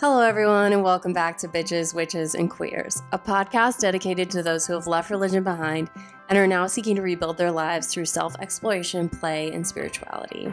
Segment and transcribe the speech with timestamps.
[0.00, 4.66] Hello, everyone, and welcome back to Bitches, Witches, and Queers, a podcast dedicated to those
[4.66, 5.90] who have left religion behind
[6.30, 10.50] and are now seeking to rebuild their lives through self exploration, play, and spirituality.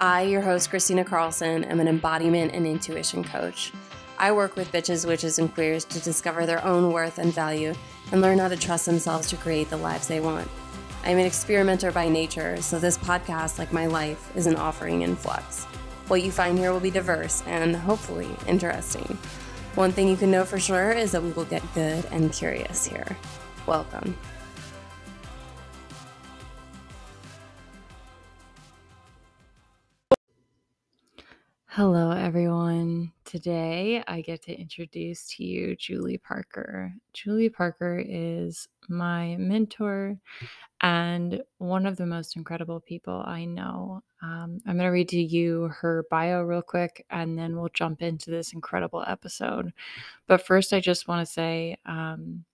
[0.00, 3.72] I, your host, Christina Carlson, am an embodiment and intuition coach.
[4.18, 7.74] I work with bitches, witches, and queers to discover their own worth and value
[8.12, 10.48] and learn how to trust themselves to create the lives they want.
[11.02, 15.16] I'm an experimenter by nature, so this podcast, like my life, is an offering in
[15.16, 15.66] flux.
[16.08, 19.18] What you find here will be diverse and hopefully interesting.
[19.74, 22.86] One thing you can know for sure is that we will get good and curious
[22.86, 23.16] here.
[23.66, 24.16] Welcome.
[31.76, 33.10] Hello, everyone.
[33.24, 36.94] Today I get to introduce to you Julie Parker.
[37.12, 40.16] Julie Parker is my mentor
[40.82, 44.04] and one of the most incredible people I know.
[44.22, 48.02] Um, I'm going to read to you her bio real quick and then we'll jump
[48.02, 49.72] into this incredible episode.
[50.28, 52.44] But first, I just want to say, um,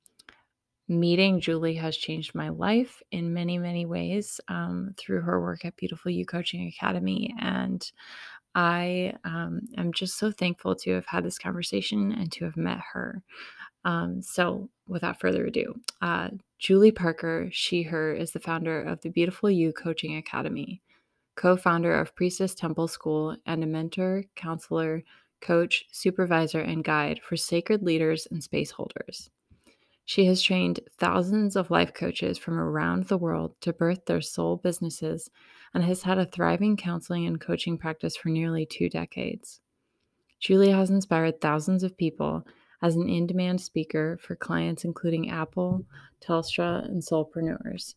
[0.88, 5.76] meeting Julie has changed my life in many, many ways um, through her work at
[5.76, 7.32] Beautiful You Coaching Academy.
[7.38, 7.90] And
[8.54, 12.80] I um, am just so thankful to have had this conversation and to have met
[12.92, 13.22] her.
[13.84, 19.08] Um, so, without further ado, uh, Julie Parker, she, her, is the founder of the
[19.08, 20.82] Beautiful You Coaching Academy,
[21.36, 25.02] co founder of Priestess Temple School, and a mentor, counselor,
[25.40, 29.30] coach, supervisor, and guide for sacred leaders and space holders.
[30.10, 34.56] She has trained thousands of life coaches from around the world to birth their soul
[34.56, 35.30] businesses
[35.72, 39.60] and has had a thriving counseling and coaching practice for nearly two decades.
[40.40, 42.44] Julia has inspired thousands of people
[42.82, 45.86] as an in demand speaker for clients including Apple,
[46.20, 47.94] Telstra, and Soulpreneurs.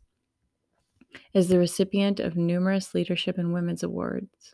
[1.33, 4.53] Is the recipient of numerous leadership and women's awards.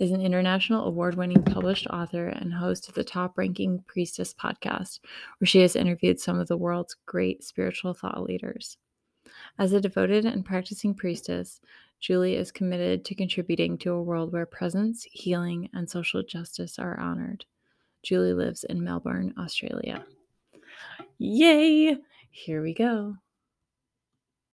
[0.00, 5.00] Is an international award winning published author and host of the top ranking Priestess podcast,
[5.36, 8.78] where she has interviewed some of the world's great spiritual thought leaders.
[9.58, 11.60] As a devoted and practicing priestess,
[12.00, 16.98] Julie is committed to contributing to a world where presence, healing, and social justice are
[16.98, 17.44] honored.
[18.02, 20.06] Julie lives in Melbourne, Australia.
[21.18, 21.98] Yay!
[22.30, 23.16] Here we go.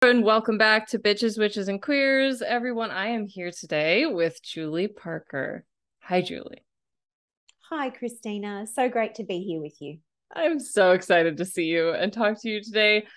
[0.06, 2.44] And welcome back to Bitches, Witches, and Queers.
[2.44, 5.66] Everyone, I am here today with Julie Parker.
[6.04, 6.64] Hi, Julie.
[7.72, 8.68] Hi, Christina.
[8.72, 9.98] So great to be here with you.
[10.32, 13.08] I'm so excited to see you and talk to you today.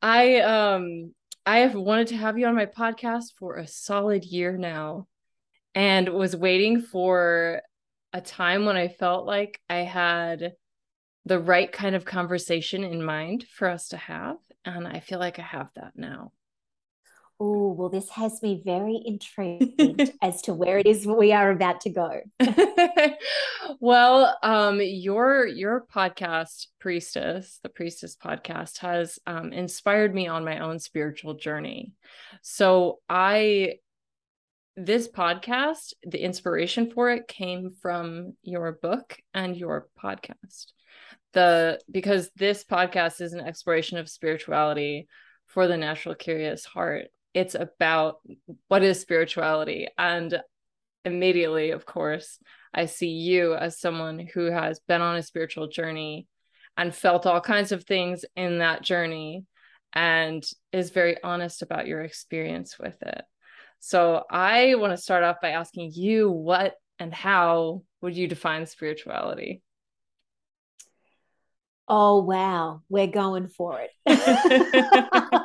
[0.00, 1.12] I um
[1.44, 5.08] I have wanted to have you on my podcast for a solid year now
[5.74, 7.60] and was waiting for
[8.14, 10.52] a time when I felt like I had
[11.26, 14.36] the right kind of conversation in mind for us to have.
[14.64, 16.32] And I feel like I have that now.
[17.42, 21.80] Oh, well, this has me very intrigued as to where it is we are about
[21.82, 22.20] to go.
[23.80, 30.58] well, um, your your podcast, Priestess, the Priestess podcast, has um, inspired me on my
[30.58, 31.94] own spiritual journey.
[32.42, 33.76] So I
[34.76, 40.72] this podcast, the inspiration for it came from your book and your podcast.
[41.32, 45.06] The because this podcast is an exploration of spirituality
[45.46, 47.06] for the natural curious heart.
[47.34, 48.16] It's about
[48.68, 49.86] what is spirituality.
[49.96, 50.40] And
[51.04, 52.38] immediately of course
[52.74, 56.26] i see you as someone who has been on a spiritual journey
[56.76, 59.44] and felt all kinds of things in that journey
[59.92, 63.22] and is very honest about your experience with it.
[63.80, 68.66] So i want to start off by asking you what and how would you define
[68.66, 69.62] spirituality
[71.90, 72.82] oh wow.
[72.88, 73.90] We're going for it.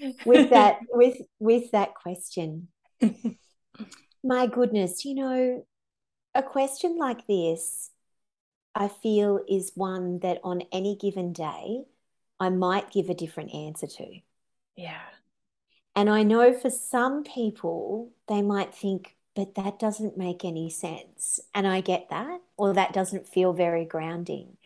[0.24, 2.68] With that with with that question.
[4.24, 5.66] My goodness you know
[6.34, 7.90] a question like this
[8.74, 11.84] i feel is one that on any given day
[12.38, 14.20] i might give a different answer to.
[14.76, 15.00] Yeah.
[15.96, 21.40] And i know for some people they might think but that doesn't make any sense.
[21.54, 24.57] And i get that or that doesn't feel very grounding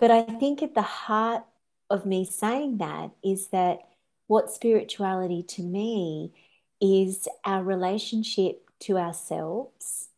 [0.00, 1.44] but i think at the heart
[1.88, 3.80] of me saying that is that
[4.26, 6.32] what spirituality to me
[6.80, 10.08] is our relationship to ourselves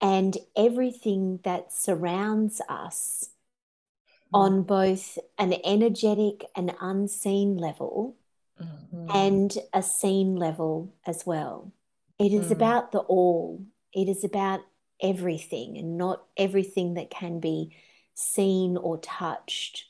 [0.00, 3.30] and everything that surrounds us
[4.26, 4.36] mm-hmm.
[4.36, 8.16] on both an energetic and unseen level
[8.60, 9.06] mm-hmm.
[9.14, 11.72] and a seen level as well.
[12.18, 12.52] It is mm-hmm.
[12.54, 14.60] about the all, it is about
[15.00, 17.76] everything and not everything that can be
[18.14, 19.86] seen or touched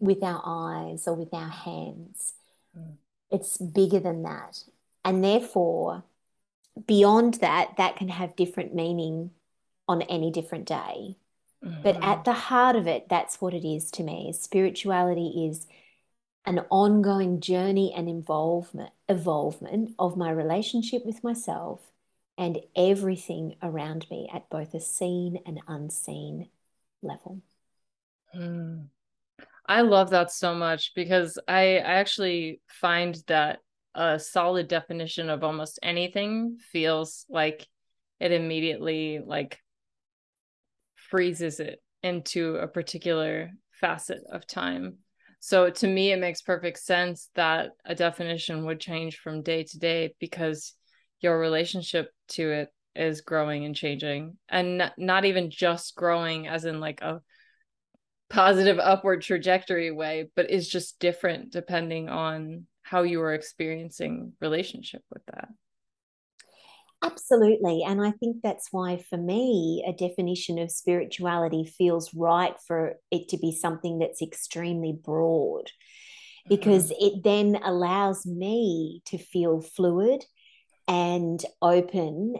[0.00, 2.34] with our eyes or with our hands.
[2.76, 2.96] Mm.
[3.30, 4.64] It's bigger than that.
[5.04, 6.04] And therefore,
[6.86, 9.30] beyond that, that can have different meaning
[9.88, 11.16] on any different day.
[11.64, 11.82] Mm-hmm.
[11.82, 14.32] But at the heart of it, that's what it is to me.
[14.32, 15.66] Spirituality is
[16.44, 21.92] an ongoing journey and involvement evolvement of my relationship with myself
[22.36, 26.48] and everything around me at both a seen and unseen
[27.02, 27.40] level.
[28.36, 28.86] Mm.
[29.66, 33.60] I love that so much because I, I actually find that
[33.94, 37.66] a solid definition of almost anything feels like
[38.20, 39.58] it immediately like
[40.96, 44.98] freezes it into a particular facet of time.
[45.40, 49.78] So to me, it makes perfect sense that a definition would change from day to
[49.78, 50.74] day because
[51.20, 56.64] your relationship to it is growing and changing and not, not even just growing as
[56.64, 57.20] in like a
[58.30, 65.02] positive upward trajectory way, but is just different depending on how you are experiencing relationship
[65.10, 65.48] with that.
[67.02, 67.82] Absolutely.
[67.84, 73.28] And I think that's why, for me, a definition of spirituality feels right for it
[73.30, 75.64] to be something that's extremely broad
[76.48, 77.04] because mm-hmm.
[77.04, 80.24] it then allows me to feel fluid
[80.86, 82.34] and open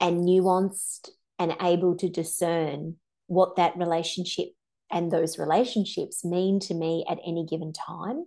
[0.00, 4.48] and nuanced and able to discern what that relationship
[4.90, 8.24] and those relationships mean to me at any given time.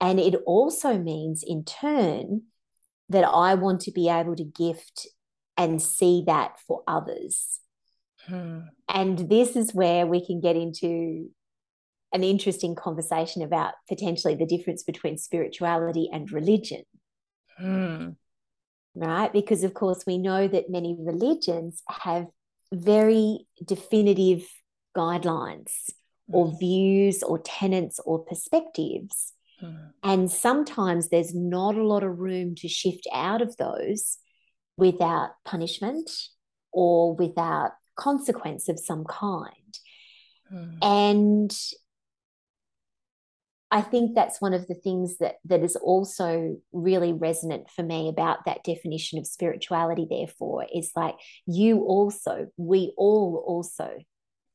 [0.00, 2.42] And it also means, in turn,
[3.08, 5.06] that I want to be able to gift
[5.56, 7.60] and see that for others.
[8.26, 8.60] Hmm.
[8.88, 11.30] And this is where we can get into
[12.12, 16.82] an interesting conversation about potentially the difference between spirituality and religion.
[17.56, 18.10] Hmm.
[18.96, 19.32] Right?
[19.32, 22.26] Because, of course, we know that many religions have
[22.72, 24.48] very definitive
[24.96, 25.90] guidelines
[26.28, 26.56] or hmm.
[26.58, 29.90] views or tenets or perspectives Mm.
[30.02, 34.18] And sometimes there's not a lot of room to shift out of those
[34.76, 36.10] without punishment
[36.72, 39.78] or without consequence of some kind.
[40.52, 40.78] Mm.
[40.82, 41.58] And
[43.70, 48.08] I think that's one of the things that that is also really resonant for me
[48.08, 51.16] about that definition of spirituality therefore is like
[51.46, 53.90] you also we all also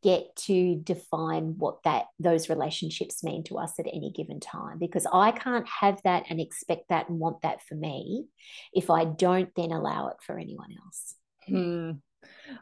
[0.02, 5.06] get to define what that those relationships mean to us at any given time because
[5.12, 8.25] I can't have that and expect that and want that for me
[8.74, 11.16] if I don't then allow it for anyone else.
[11.48, 11.92] Hmm.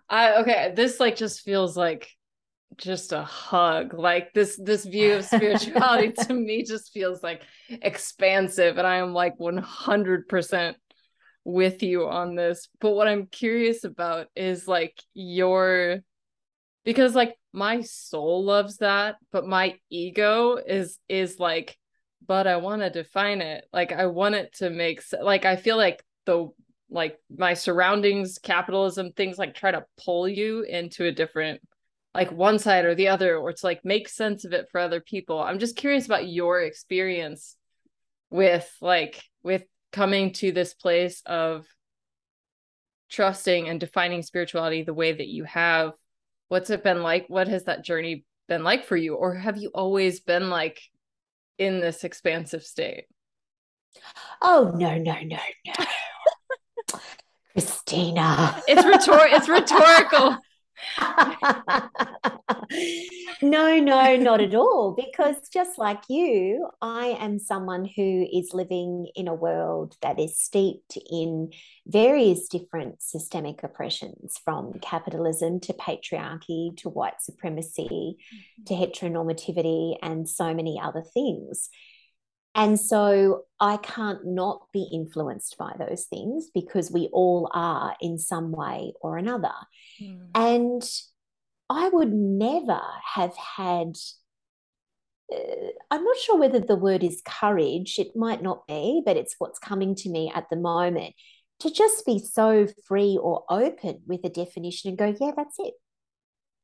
[0.09, 2.09] I okay, this like just feels like
[2.77, 3.93] just a hug.
[3.93, 9.13] Like this this view of spirituality to me just feels like expansive and I am
[9.13, 10.75] like 100%
[11.43, 12.69] with you on this.
[12.79, 15.99] But what I'm curious about is like your
[16.85, 21.77] because like my soul loves that but my ego is is like
[22.25, 25.77] but i want to define it like i want it to make like i feel
[25.77, 26.47] like the
[26.89, 31.61] like my surroundings capitalism things like try to pull you into a different
[32.13, 34.99] like one side or the other or to like make sense of it for other
[34.99, 35.39] people.
[35.39, 37.55] I'm just curious about your experience
[38.29, 41.65] with like with coming to this place of
[43.09, 45.93] trusting and defining spirituality the way that you have.
[46.47, 47.25] What's it been like?
[47.27, 49.15] What has that journey been like for you?
[49.15, 50.81] Or have you always been like
[51.57, 53.05] in this expansive state?
[54.41, 55.85] Oh no no no no.
[57.53, 58.61] Christina.
[58.67, 60.37] It's rhetor it's rhetorical
[63.41, 64.95] no, no, not at all.
[64.95, 70.37] Because just like you, I am someone who is living in a world that is
[70.37, 71.51] steeped in
[71.87, 78.63] various different systemic oppressions from capitalism to patriarchy to white supremacy mm-hmm.
[78.65, 81.69] to heteronormativity and so many other things.
[82.55, 88.17] And so I can't not be influenced by those things because we all are in
[88.17, 89.53] some way or another.
[90.01, 90.27] Mm.
[90.33, 90.83] And
[91.69, 92.81] I would never
[93.13, 93.95] have had,
[95.31, 95.37] uh,
[95.91, 99.59] I'm not sure whether the word is courage, it might not be, but it's what's
[99.59, 101.13] coming to me at the moment
[101.59, 105.73] to just be so free or open with a definition and go, yeah, that's it.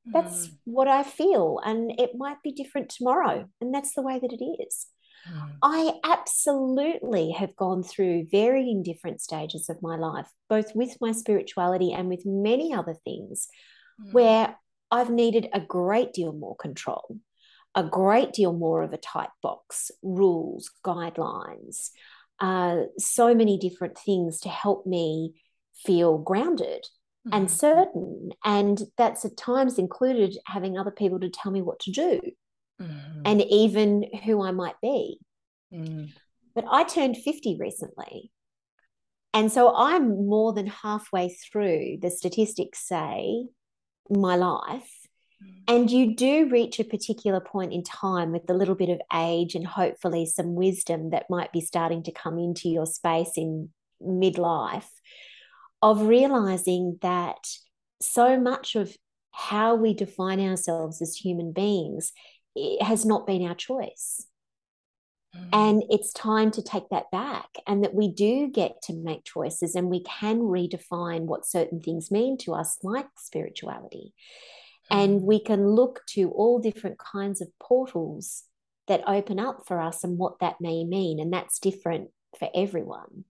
[0.06, 0.58] That's mm.
[0.66, 1.60] what I feel.
[1.64, 3.48] And it might be different tomorrow.
[3.60, 4.88] And that's the way that it is.
[5.32, 5.52] Mm.
[5.62, 11.94] I absolutely have gone through varying different stages of my life, both with my spirituality
[11.94, 13.48] and with many other things,
[14.02, 14.14] mm.
[14.14, 14.56] where
[14.92, 17.18] I've needed a great deal more control,
[17.74, 21.90] a great deal more of a tight box, rules, guidelines,
[22.40, 25.34] uh, so many different things to help me
[25.86, 26.86] feel grounded
[27.28, 27.32] mm.
[27.36, 28.32] and certain.
[28.44, 32.22] And that's at times included having other people to tell me what to do
[32.82, 33.22] mm-hmm.
[33.26, 35.20] and even who I might be.
[35.74, 36.12] Mm.
[36.54, 38.32] But I turned 50 recently.
[39.34, 41.98] And so I'm more than halfway through.
[42.02, 43.48] The statistics say
[44.10, 44.90] my life.
[45.68, 49.56] And you do reach a particular point in time with a little bit of age
[49.56, 53.70] and hopefully some wisdom that might be starting to come into your space in
[54.02, 54.88] midlife
[55.82, 57.48] of realizing that
[58.02, 58.96] so much of
[59.32, 62.14] how we define ourselves as human beings
[62.82, 64.28] has not been our choice.
[65.36, 65.50] Mm.
[65.52, 69.76] And it's time to take that back, and that we do get to make choices
[69.76, 74.14] and we can redefine what certain things mean to us, like spirituality.
[74.92, 75.04] Mm.
[75.04, 78.44] And we can look to all different kinds of portals
[78.88, 81.20] that open up for us and what that may mean.
[81.20, 83.26] And that's different for everyone.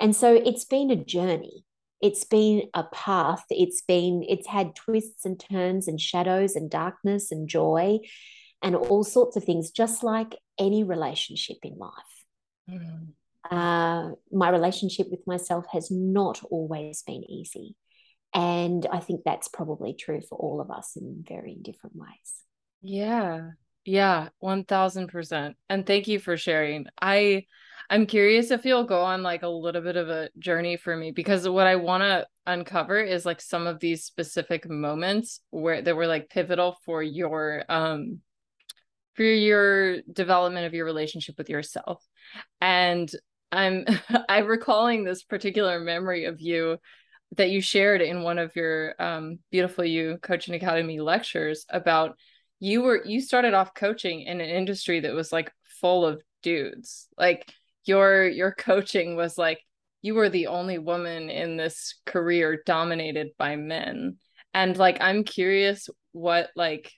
[0.00, 1.64] And so it's been a journey.
[2.00, 3.44] It's been a path.
[3.50, 8.00] It's been, it's had twists and turns and shadows and darkness and joy
[8.62, 11.92] and all sorts of things, just like any relationship in life.
[12.70, 13.08] Mm.
[13.50, 17.76] Uh, my relationship with myself has not always been easy.
[18.34, 22.42] And I think that's probably true for all of us in very different ways.
[22.82, 23.50] Yeah.
[23.84, 25.54] Yeah, 1000%.
[25.70, 26.86] And thank you for sharing.
[27.00, 27.46] I
[27.90, 31.10] I'm curious if you'll go on like a little bit of a journey for me
[31.10, 35.96] because what I want to uncover is like some of these specific moments where that
[35.96, 38.20] were like pivotal for your um
[39.18, 42.06] for your development of your relationship with yourself.
[42.60, 43.10] And
[43.50, 43.84] I'm
[44.28, 46.78] I'm recalling this particular memory of you
[47.36, 52.16] that you shared in one of your um, beautiful you coaching academy lectures about
[52.60, 57.08] you were you started off coaching in an industry that was like full of dudes
[57.18, 57.52] like
[57.84, 59.60] your your coaching was like
[60.00, 64.16] you were the only woman in this career dominated by men
[64.54, 66.90] and like i'm curious what like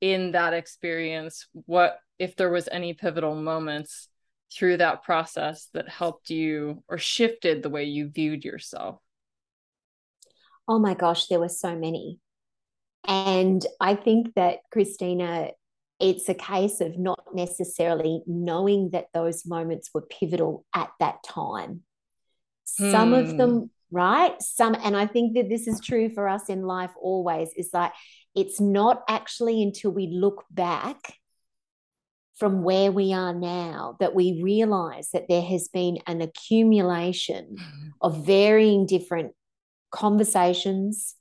[0.00, 4.08] in that experience what if there was any pivotal moments
[4.52, 8.98] through that process that helped you or shifted the way you viewed yourself?
[10.66, 12.18] Oh my gosh there were so many.
[13.04, 15.50] And i think that christina
[16.00, 21.82] it's a case of not necessarily knowing that those moments were pivotal at that time.
[22.64, 23.64] Some of them hmm.
[23.90, 24.40] right?
[24.40, 27.92] Some and i think that this is true for us in life always is like
[28.34, 31.14] it's not actually until we look back
[32.36, 37.88] from where we are now that we realize that there has been an accumulation mm-hmm.
[38.00, 39.32] of varying different
[39.90, 41.16] conversations,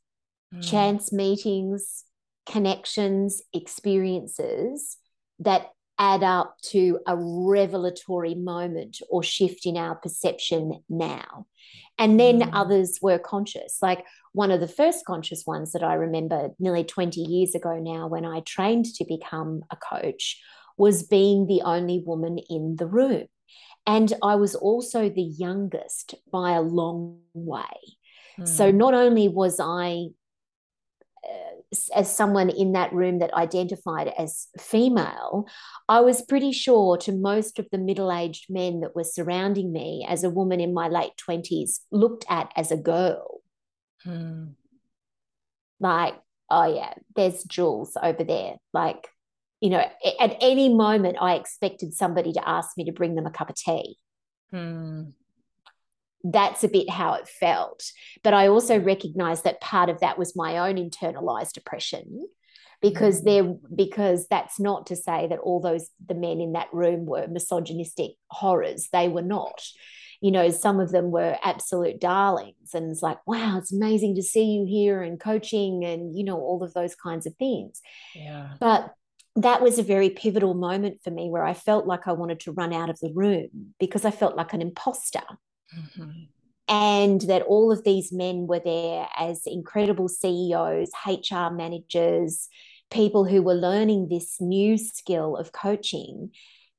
[0.53, 0.63] mm.
[0.63, 2.05] chance meetings,
[2.45, 4.97] connections, experiences
[5.39, 11.45] that add up to a revelatory moment or shift in our perception now.
[11.97, 12.49] And then mm.
[12.53, 13.79] others were conscious.
[13.81, 18.07] Like one of the first conscious ones that I remember nearly 20 years ago now,
[18.07, 20.41] when I trained to become a coach,
[20.77, 23.27] was being the only woman in the room.
[23.85, 27.63] And I was also the youngest by a long way.
[28.39, 28.47] Mm.
[28.47, 30.09] So not only was I
[31.95, 35.47] as someone in that room that identified as female,
[35.87, 40.05] I was pretty sure to most of the middle aged men that were surrounding me
[40.07, 43.38] as a woman in my late 20s looked at as a girl.
[44.03, 44.47] Hmm.
[45.79, 46.15] Like,
[46.49, 48.55] oh, yeah, there's Jules over there.
[48.73, 49.07] Like,
[49.61, 49.83] you know,
[50.19, 53.55] at any moment, I expected somebody to ask me to bring them a cup of
[53.55, 53.97] tea.
[54.51, 55.03] Hmm
[56.23, 57.83] that's a bit how it felt.
[58.23, 62.27] But I also recognized that part of that was my own internalized oppression
[62.81, 63.25] because mm.
[63.25, 67.27] there because that's not to say that all those the men in that room were
[67.27, 69.61] misogynistic horrors they were not
[70.21, 74.23] you know some of them were absolute darlings and it's like wow it's amazing to
[74.23, 77.81] see you here and coaching and you know all of those kinds of things
[78.15, 78.93] yeah but
[79.35, 82.51] that was a very pivotal moment for me where I felt like I wanted to
[82.51, 85.21] run out of the room because I felt like an imposter.
[85.77, 86.11] Mm-hmm.
[86.67, 92.47] And that all of these men were there as incredible CEOs, HR managers,
[92.91, 96.31] people who were learning this new skill of coaching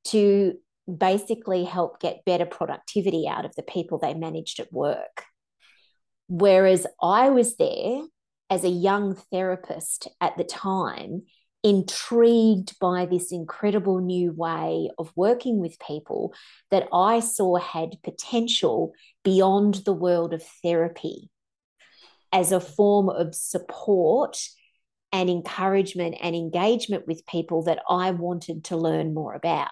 [0.04, 0.54] to
[0.96, 5.24] basically help get better productivity out of the people they managed at work.
[6.28, 8.02] Whereas I was there
[8.48, 11.22] as a young therapist at the time
[11.62, 16.32] intrigued by this incredible new way of working with people
[16.70, 18.92] that I saw had potential
[19.24, 21.30] beyond the world of therapy
[22.32, 24.38] as a form of support
[25.12, 29.70] and encouragement and engagement with people that I wanted to learn more about.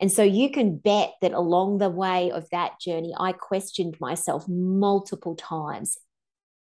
[0.00, 4.48] And so you can bet that along the way of that journey, I questioned myself
[4.48, 5.98] multiple times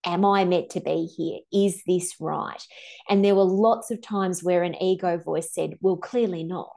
[0.07, 1.39] Am I meant to be here?
[1.51, 2.61] Is this right?
[3.09, 6.75] And there were lots of times where an ego voice said, Well, clearly not.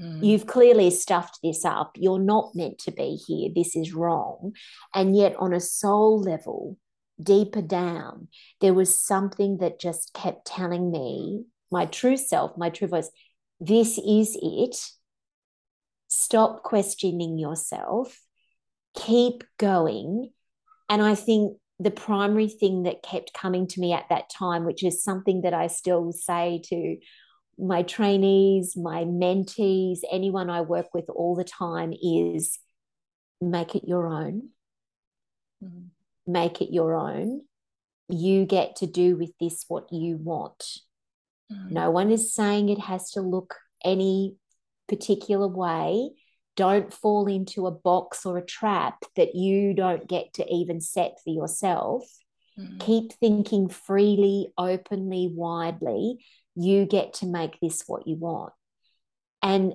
[0.00, 0.24] Mm.
[0.24, 1.92] You've clearly stuffed this up.
[1.96, 3.50] You're not meant to be here.
[3.54, 4.54] This is wrong.
[4.94, 6.78] And yet, on a soul level,
[7.22, 8.28] deeper down,
[8.60, 13.10] there was something that just kept telling me, my true self, my true voice,
[13.60, 14.76] this is it.
[16.08, 18.18] Stop questioning yourself.
[18.94, 20.30] Keep going.
[20.88, 24.82] And I think the primary thing that kept coming to me at that time, which
[24.82, 26.96] is something that I still say to
[27.58, 32.58] my trainees, my mentees, anyone I work with all the time, is
[33.40, 34.50] make it your own.
[35.62, 35.88] Mm-hmm
[36.28, 37.42] make it your own.
[38.08, 40.64] You get to do with this what you want.
[41.52, 41.70] Mm.
[41.70, 43.54] No one is saying it has to look
[43.84, 44.36] any
[44.88, 46.10] particular way.
[46.56, 51.18] Don't fall into a box or a trap that you don't get to even set
[51.22, 52.04] for yourself.
[52.58, 52.80] Mm.
[52.80, 56.24] Keep thinking freely, openly, widely.
[56.54, 58.52] You get to make this what you want.
[59.42, 59.74] And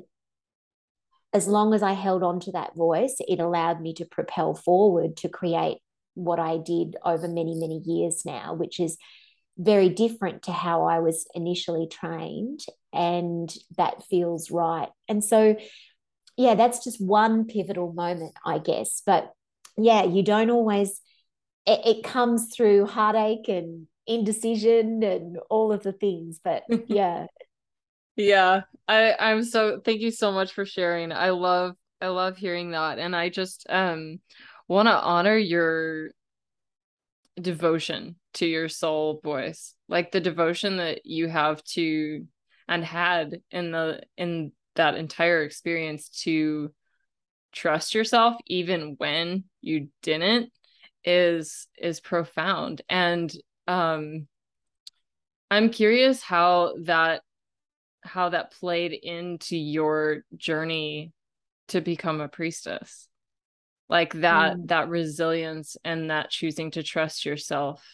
[1.34, 5.18] as long as I held on to that voice, it allowed me to propel forward
[5.18, 5.80] to create
[6.16, 8.98] what I did over many, many years now, which is
[9.58, 12.62] very different to how I was initially trained.
[12.92, 14.90] And that feels right.
[15.08, 15.56] And so,
[16.38, 19.02] yeah, that's just one pivotal moment, I guess.
[19.06, 19.32] But
[19.78, 21.02] yeah, you don't always,
[21.66, 26.40] it, it comes through heartache and indecision and all of the things.
[26.44, 27.28] But yeah.
[28.16, 28.62] yeah.
[28.88, 31.12] I, I'm so, thank you so much for sharing.
[31.12, 33.00] I love, I love hearing that.
[33.00, 34.20] And I just, um,
[34.68, 36.12] want to honor your
[37.42, 42.26] devotion to your soul voice like the devotion that you have to
[42.68, 46.72] and had in the in that entire experience to
[47.52, 50.52] trust yourself even when you didn't
[51.06, 52.82] is is profound.
[52.90, 53.34] And
[53.68, 54.28] um
[55.50, 57.22] i'm curious how that
[58.02, 61.14] how that played into your journey
[61.70, 63.08] to become a priestess
[63.94, 64.68] like that mm.
[64.70, 67.86] that resilience and that choosing to trust yourself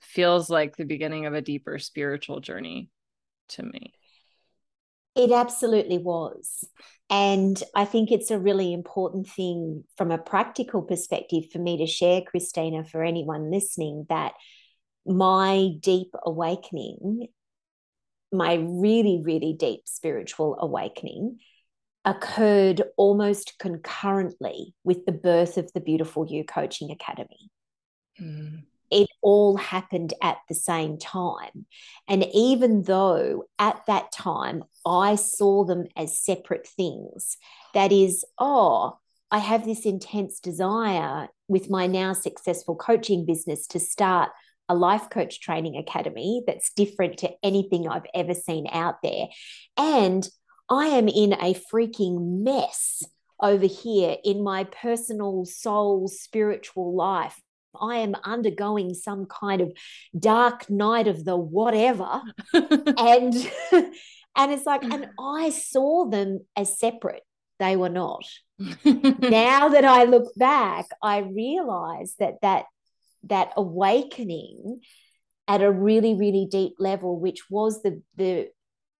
[0.00, 2.88] feels like the beginning of a deeper spiritual journey
[3.50, 3.92] to me
[5.14, 6.64] it absolutely was
[7.10, 11.86] and i think it's a really important thing from a practical perspective for me to
[11.86, 14.32] share christina for anyone listening that
[15.04, 17.28] my deep awakening
[18.32, 21.38] my really really deep spiritual awakening
[22.08, 27.50] occurred almost concurrently with the birth of the Beautiful You Coaching Academy.
[28.18, 28.62] Mm.
[28.90, 31.66] It all happened at the same time.
[32.08, 37.36] And even though at that time I saw them as separate things,
[37.74, 38.96] that is, oh,
[39.30, 44.30] I have this intense desire with my now successful coaching business to start
[44.70, 49.26] a life coach training academy that's different to anything I've ever seen out there.
[49.76, 50.26] And
[50.70, 53.02] I am in a freaking mess
[53.40, 57.40] over here in my personal soul spiritual life.
[57.80, 59.72] I am undergoing some kind of
[60.18, 62.22] dark night of the whatever.
[62.52, 63.34] and
[63.72, 67.22] and it's like, and I saw them as separate.
[67.58, 68.24] They were not.
[68.84, 72.66] now that I look back, I realize that that
[73.24, 74.80] that awakening
[75.48, 78.48] at a really, really deep level, which was the the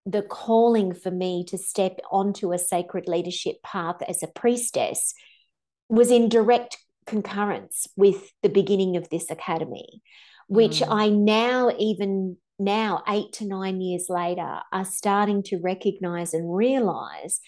[0.09, 5.13] the calling for me to step onto a sacred leadership path as a priestess
[5.89, 10.03] was in direct concurrence with the beginning of this academy,
[10.47, 10.87] which mm.
[10.91, 17.41] I now, even now, eight to nine years later, are starting to recognize and realize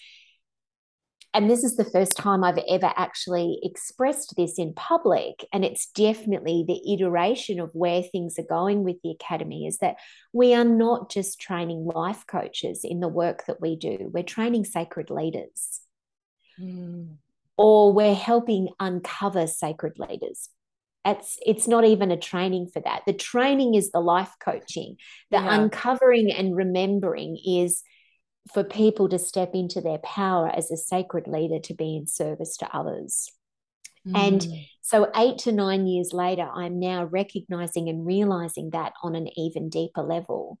[1.33, 5.45] and this is the first time I've ever actually expressed this in public.
[5.53, 9.95] And it's definitely the iteration of where things are going with the Academy is that
[10.33, 14.65] we are not just training life coaches in the work that we do, we're training
[14.65, 15.81] sacred leaders.
[16.59, 17.15] Mm.
[17.57, 20.49] Or we're helping uncover sacred leaders.
[21.05, 23.03] It's, it's not even a training for that.
[23.07, 24.97] The training is the life coaching.
[25.29, 25.61] The yeah.
[25.61, 27.83] uncovering and remembering is
[28.53, 32.57] for people to step into their power as a sacred leader to be in service
[32.57, 33.31] to others.
[34.07, 34.27] Mm.
[34.27, 34.47] And
[34.81, 39.69] so, eight to nine years later, I'm now recognizing and realizing that on an even
[39.69, 40.57] deeper level.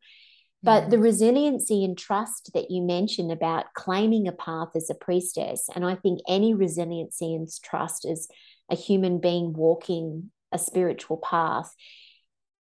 [0.63, 0.89] But mm.
[0.91, 5.83] the resiliency and trust that you mentioned about claiming a path as a priestess, and
[5.83, 8.27] I think any resiliency and trust as
[8.69, 11.73] a human being walking a spiritual path,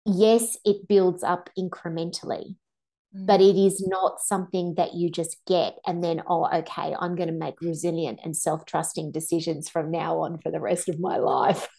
[0.07, 2.55] yes, it builds up incrementally
[3.13, 7.29] but it is not something that you just get and then oh okay i'm going
[7.29, 11.69] to make resilient and self-trusting decisions from now on for the rest of my life.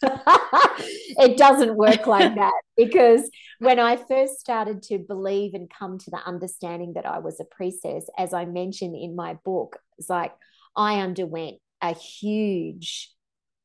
[1.18, 6.10] It doesn't work like that because when i first started to believe and come to
[6.10, 10.32] the understanding that i was a priestess as i mentioned in my book it's like
[10.76, 13.12] i underwent a huge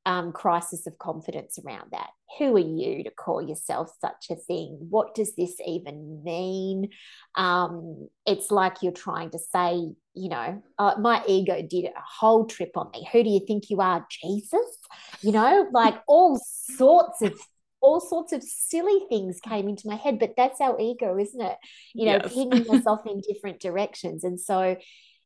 [0.06, 4.78] um, crisis of confidence around that who are you to call yourself such a thing?
[4.90, 6.90] What does this even mean?
[7.36, 12.46] Um, it's like you're trying to say, you know, uh, my ego did a whole
[12.46, 13.08] trip on me.
[13.12, 14.80] Who do you think you are, Jesus?
[15.22, 16.40] You know, like all
[16.78, 17.40] sorts of
[17.82, 20.18] all sorts of silly things came into my head.
[20.18, 21.58] But that's our ego, isn't it?
[21.94, 22.34] You know, yes.
[22.34, 24.78] pinging us off in different directions, and so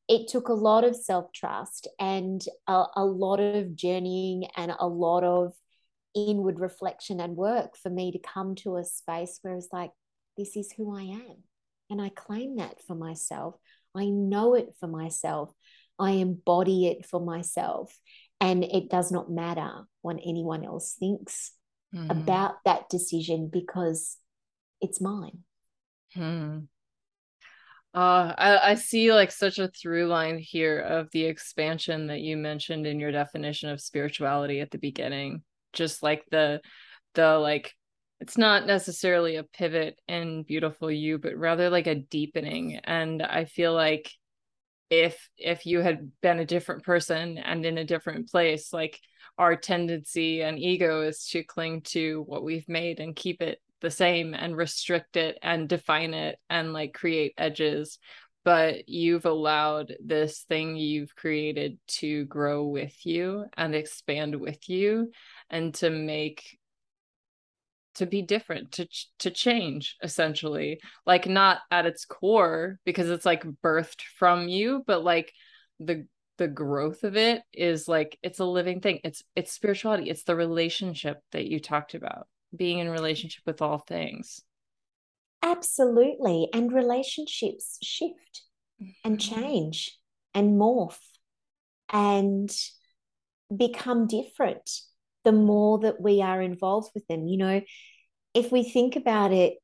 [0.10, 4.88] it took a lot of self trust and a, a lot of journeying and a
[4.88, 5.54] lot of
[6.16, 9.92] inward reflection and work for me to come to a space where it's like,
[10.38, 11.44] this is who I am.
[11.90, 13.56] And I claim that for myself.
[13.96, 15.52] I know it for myself.
[15.98, 17.98] I embody it for myself.
[18.40, 21.52] And it does not matter what anyone else thinks
[21.94, 22.10] mm.
[22.10, 24.18] about that decision because
[24.82, 25.40] it's mine.
[26.14, 26.60] Hmm.
[27.94, 32.38] Uh, I, I see like such a through line here of the expansion that you
[32.38, 35.42] mentioned in your definition of spirituality at the beginning
[35.74, 36.62] just like the
[37.16, 37.74] the like
[38.20, 42.80] it's not necessarily a pivot in beautiful you but rather like a deepening.
[42.84, 44.12] And i feel like
[44.90, 49.00] if if you had been a different person and in a different place like
[49.38, 53.92] our tendency and ego is to cling to what we've made and keep it the
[53.92, 58.00] same and restrict it and define it and like create edges
[58.50, 65.12] but you've allowed this thing you've created to grow with you and expand with you
[65.52, 66.58] and to make
[67.94, 68.88] to be different to
[69.20, 70.80] to change essentially.
[71.06, 75.32] Like not at its core because it's like birthed from you but like
[75.80, 76.08] the
[76.40, 79.00] the growth of it is like it's a living thing.
[79.04, 80.10] It's it's spirituality.
[80.10, 84.42] It's the relationship that you talked about being in relationship with all things
[85.42, 86.50] Absolutely.
[86.54, 88.44] And relationships shift
[89.04, 89.36] and mm-hmm.
[89.36, 89.98] change
[90.34, 91.00] and morph
[91.92, 92.50] and
[93.56, 94.70] become different
[95.26, 97.28] the more that we are involved with them.
[97.28, 97.62] You know,
[98.34, 99.56] if we think about it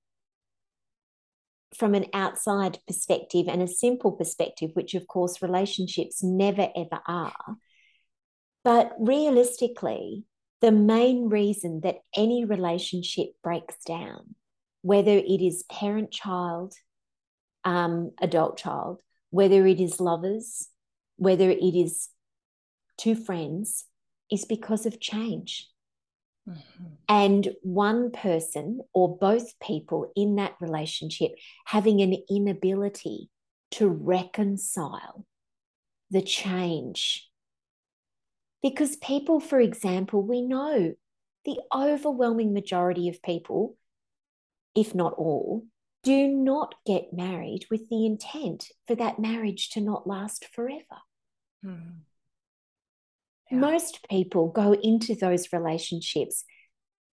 [1.76, 7.58] from an outside perspective and a simple perspective, which of course relationships never ever are,
[8.64, 10.24] but realistically,
[10.62, 14.36] the main reason that any relationship breaks down
[14.86, 16.76] whether it is parent child,
[17.64, 20.68] um, adult child, whether it is lovers,
[21.16, 22.10] whether it is
[22.96, 23.86] two friends,
[24.32, 25.68] is because of change.
[26.48, 26.84] Mm-hmm.
[27.10, 31.32] And one person or both people in that relationship
[31.66, 33.32] having an inability
[33.72, 35.26] to reconcile
[36.12, 37.28] the change.
[38.62, 40.94] Because people, for example, we know
[41.44, 43.78] the overwhelming majority of people
[44.76, 45.64] if not all,
[46.04, 51.02] do not get married with the intent for that marriage to not last forever.
[51.64, 52.02] Hmm.
[53.50, 53.58] Yeah.
[53.58, 56.44] Most people go into those relationships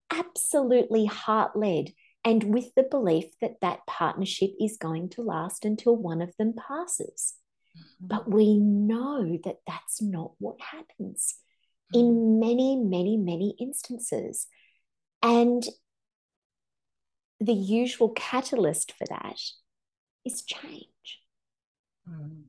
[0.09, 1.91] absolutely heart led
[2.23, 6.53] and with the belief that that partnership is going to last until one of them
[6.53, 7.35] passes.
[7.77, 8.07] Mm-hmm.
[8.07, 11.35] But we know that that's not what happens
[11.93, 11.99] mm-hmm.
[11.99, 14.47] in many, many, many instances.
[15.21, 15.65] And
[17.39, 19.39] the usual catalyst for that
[20.25, 21.21] is change.
[22.09, 22.43] Mm.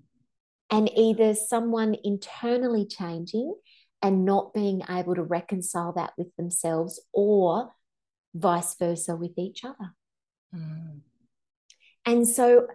[0.70, 3.55] And either someone internally changing
[4.03, 7.72] and not being able to reconcile that with themselves, or
[8.35, 9.94] vice versa with each other.
[10.55, 11.01] Mm.
[12.07, 12.68] And so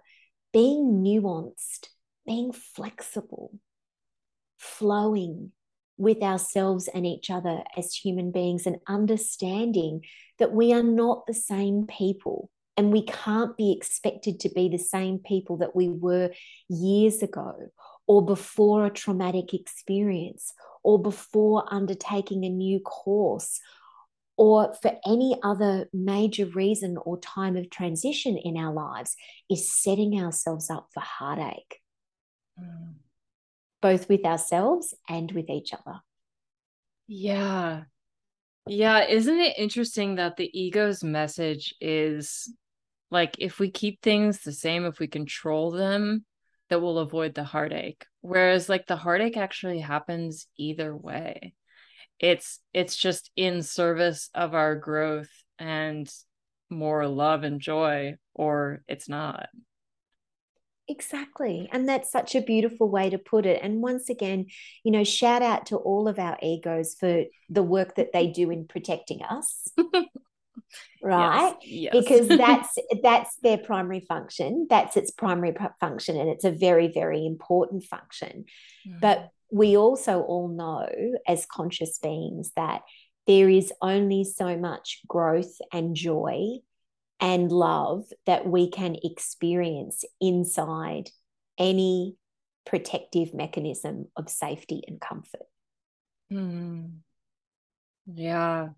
[0.52, 1.88] being nuanced,
[2.26, 3.58] being flexible,
[4.58, 5.52] flowing
[5.98, 10.02] with ourselves and each other as human beings, and understanding
[10.40, 14.80] that we are not the same people and we can't be expected to be the
[14.80, 16.32] same people that we were
[16.70, 17.54] years ago
[18.08, 20.54] or before a traumatic experience
[20.84, 23.60] or before undertaking a new course
[24.36, 29.16] or for any other major reason or time of transition in our lives
[29.50, 31.80] is setting ourselves up for heartache,
[32.60, 32.94] mm.
[33.84, 36.00] Both with ourselves and with each other.
[37.06, 37.84] Yeah.
[38.66, 42.50] Yeah, isn't it interesting that the ego's message is
[43.12, 46.24] like if we keep things the same, if we control them,
[46.70, 48.06] that we'll avoid the heartache.
[48.22, 51.54] Whereas like the heartache actually happens either way.
[52.20, 56.10] It's it's just in service of our growth and
[56.70, 59.50] more love and joy or it's not.
[60.94, 61.68] Exactly.
[61.72, 63.60] And that's such a beautiful way to put it.
[63.64, 64.46] And once again,
[64.84, 68.52] you know, shout out to all of our egos for the work that they do
[68.52, 69.70] in protecting us.
[71.04, 71.56] right?
[71.64, 71.96] Yes, yes.
[71.96, 74.68] Because that's that's their primary function.
[74.70, 78.46] That's its primary function and it's a very very important function.
[78.88, 79.02] Mm.
[79.02, 80.88] But we also all know
[81.28, 82.82] as conscious beings that
[83.26, 86.60] there is only so much growth and joy
[87.24, 91.10] and love that we can experience inside
[91.58, 92.18] any
[92.66, 95.48] protective mechanism of safety and comfort.
[96.30, 96.98] Mm.
[98.14, 98.70] Yeah.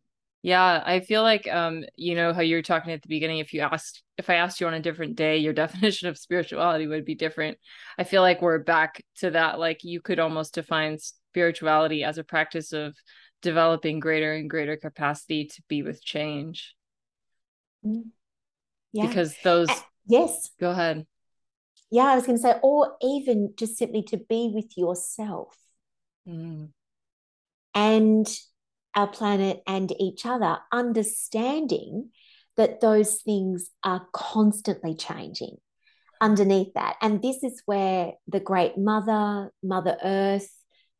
[0.44, 3.40] Yeah, I feel like um, you know how you were talking at the beginning.
[3.40, 6.86] If you asked, if I asked you on a different day, your definition of spirituality
[6.86, 7.58] would be different.
[7.98, 9.58] I feel like we're back to that.
[9.58, 12.96] Like you could almost define spirituality as a practice of
[13.42, 16.76] developing greater and greater capacity to be with change.
[17.84, 18.12] Mm.
[18.96, 19.08] Yeah.
[19.08, 19.76] Because those, uh,
[20.08, 20.52] yes.
[20.58, 21.06] Go ahead.
[21.92, 25.54] Yeah, I was going to say, or even just simply to be with yourself.
[26.26, 26.70] Mm.
[27.74, 28.40] And
[28.96, 32.12] our planet and each other, understanding
[32.56, 35.58] that those things are constantly changing
[36.22, 36.96] underneath that.
[37.02, 40.50] And this is where the great mother, Mother Earth,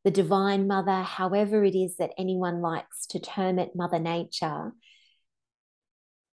[0.04, 4.74] the divine mother, however it is that anyone likes to term it, Mother Nature,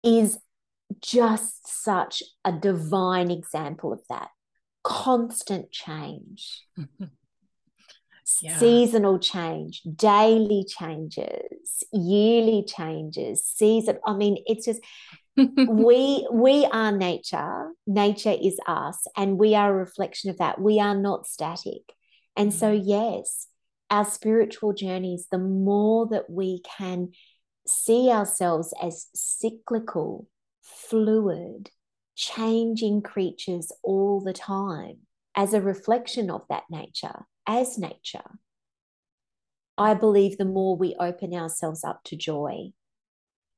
[0.05, 0.39] is
[1.01, 4.29] just such a divine example of that
[4.83, 6.63] constant change.
[8.43, 8.59] yeah.
[8.59, 13.99] seasonal change, daily changes, yearly changes, season.
[14.07, 14.81] I mean, it's just
[15.37, 17.71] we we are nature.
[17.87, 20.61] Nature is us, and we are a reflection of that.
[20.61, 21.83] We are not static.
[22.37, 22.83] And so, mm.
[22.85, 23.49] yes,
[23.91, 27.13] our spiritual journeys, the more that we can
[27.67, 30.27] see ourselves as cyclical,
[30.67, 31.71] fluid,
[32.15, 34.99] changing creatures all the time
[35.35, 38.39] as a reflection of that nature, as nature,
[39.79, 42.71] I believe the more we open ourselves up to joy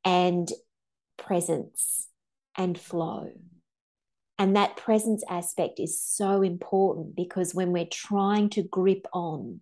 [0.04, 0.50] and
[1.16, 2.08] presence
[2.56, 3.30] and flow.
[4.38, 9.60] And that presence aspect is so important because when we're trying to grip on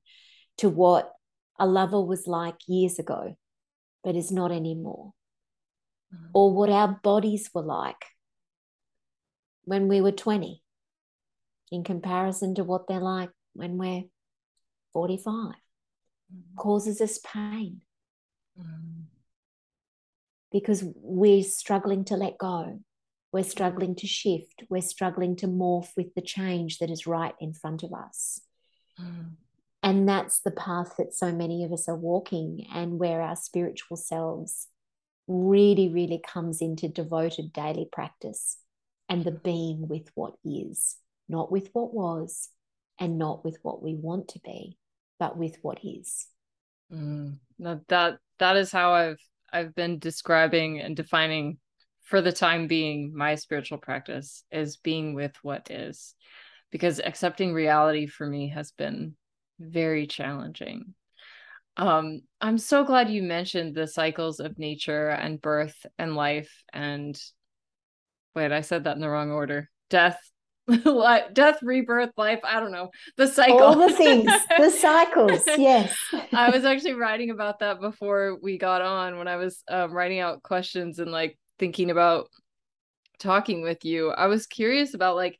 [0.59, 1.13] to what
[1.59, 3.37] a lover was like years ago,
[4.03, 5.13] but is not anymore,
[6.17, 6.27] mm-hmm.
[6.33, 8.05] or what our bodies were like
[9.65, 10.63] when we were 20
[11.71, 14.05] in comparison to what they're like when we're
[14.93, 16.57] 45 mm-hmm.
[16.57, 17.81] causes us pain
[18.59, 19.03] mm-hmm.
[20.51, 22.81] because we're struggling to let go
[23.33, 27.53] we're struggling to shift we're struggling to morph with the change that is right in
[27.53, 28.41] front of us
[29.01, 29.31] mm-hmm.
[29.83, 33.97] and that's the path that so many of us are walking and where our spiritual
[33.97, 34.69] selves
[35.27, 38.59] really really comes into devoted daily practice
[39.09, 40.97] and the being with what is
[41.29, 42.49] not with what was
[42.99, 44.79] and not with what we want to be,
[45.19, 46.27] but with what is.
[46.93, 49.21] Mm, that that is how I've
[49.53, 51.59] I've been describing and defining
[52.03, 56.15] for the time being my spiritual practice is being with what is
[56.71, 59.17] because accepting reality for me has been
[59.59, 60.95] very challenging
[61.77, 67.21] um i'm so glad you mentioned the cycles of nature and birth and life and
[68.35, 70.19] wait i said that in the wrong order death
[71.33, 72.41] death, rebirth, life.
[72.43, 73.63] I don't know the cycle.
[73.63, 75.43] All the things, the cycles.
[75.59, 75.97] Yes.
[76.33, 80.19] I was actually writing about that before we got on when I was um, writing
[80.19, 82.29] out questions and like thinking about
[83.19, 84.11] talking with you.
[84.11, 85.39] I was curious about like,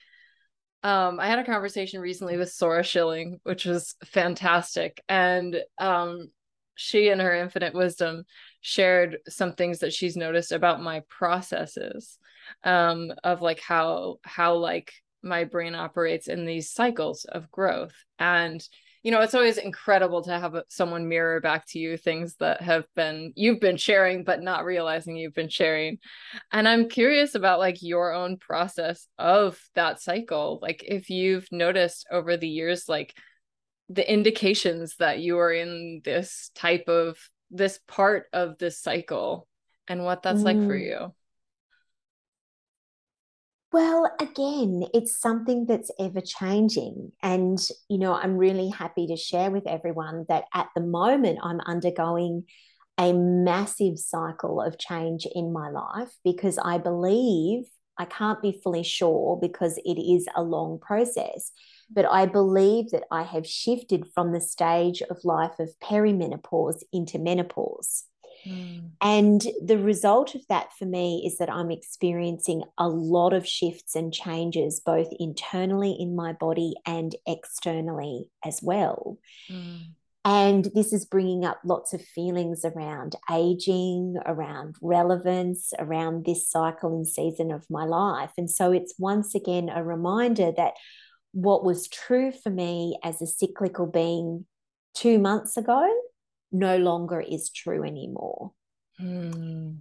[0.87, 6.31] um, I had a conversation recently with Sora Schilling, which was fantastic, and um,
[6.77, 8.25] she and her infinite wisdom
[8.61, 12.19] shared some things that she's noticed about my processes
[12.63, 17.95] um of like how how like my brain operates in these cycles of growth.
[18.19, 18.63] And
[19.07, 22.85] you know it's always incredible to have someone mirror back to you things that have
[22.97, 25.99] been you've been sharing but not realizing you've been sharing
[26.51, 32.05] and i'm curious about like your own process of that cycle like if you've noticed
[32.11, 33.15] over the years like
[33.89, 37.17] the indications that you are in this type of
[37.53, 39.47] this part of this cycle
[39.87, 40.47] and what that's mm.
[40.47, 40.85] like for mm.
[40.85, 41.15] you
[43.77, 47.13] well, again, it's something that's ever changing.
[47.23, 47.59] And,
[47.91, 52.45] you know, I'm really happy to share with everyone that at the moment I'm undergoing
[52.97, 57.65] a massive cycle of change in my life because I believe
[57.99, 61.53] I can't be fully sure because it is a long process,
[61.91, 67.19] but I believe that I have shifted from the stage of life of perimenopause into
[67.19, 68.05] menopause.
[68.47, 68.91] Mm.
[69.01, 73.95] And the result of that for me is that I'm experiencing a lot of shifts
[73.95, 79.19] and changes, both internally in my body and externally as well.
[79.51, 79.89] Mm.
[80.25, 86.97] And this is bringing up lots of feelings around aging, around relevance, around this cycle
[86.97, 88.33] and season of my life.
[88.37, 90.75] And so it's once again a reminder that
[91.31, 94.47] what was true for me as a cyclical being
[94.95, 95.89] two months ago
[96.53, 98.53] no longer is true anymore.
[99.01, 99.79] Mm.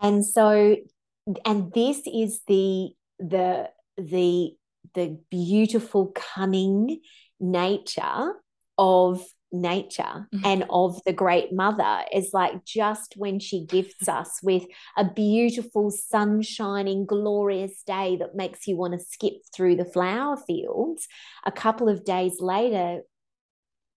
[0.00, 0.76] And so,
[1.44, 4.56] and this is the the the
[4.94, 7.00] the beautiful, cunning
[7.40, 8.34] nature
[8.76, 10.40] of nature Mhm.
[10.44, 14.64] and of the great mother is like just when she gifts us with
[14.96, 20.36] a beautiful sun shining glorious day that makes you want to skip through the flower
[20.36, 21.06] fields
[21.46, 23.02] a couple of days later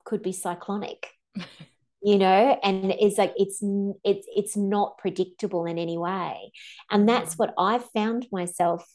[0.05, 1.07] could be cyclonic
[2.01, 3.59] you know and it's like it's
[4.03, 6.51] it's it's not predictable in any way
[6.91, 8.85] and that's what i've found myself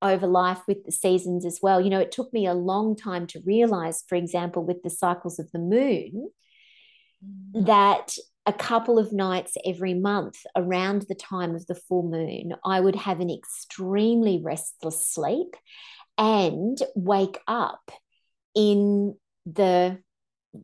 [0.00, 1.80] over life with the seasons as well.
[1.80, 5.38] You know, it took me a long time to realize, for example, with the cycles
[5.38, 6.30] of the moon,
[7.24, 7.66] Mm.
[7.66, 8.14] that
[8.46, 12.94] a couple of nights every month around the time of the full moon, I would
[12.94, 15.56] have an extremely restless sleep
[16.16, 17.90] and wake up
[18.54, 19.98] in the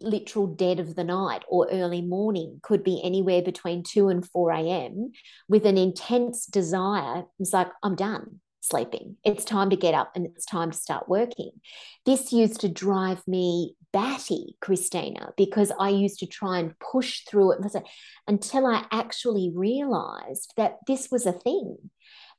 [0.00, 4.50] literal dead of the night or early morning could be anywhere between 2 and 4
[4.52, 5.12] a.m
[5.48, 7.24] with an intense desire.
[7.38, 9.16] It's like i'm done sleeping.
[9.24, 11.50] It's time to get up and it's time to start working.
[12.06, 17.52] This used to drive me batty christina because i used to try and push through
[17.52, 17.60] it
[18.26, 21.76] until i actually realized that this was a thing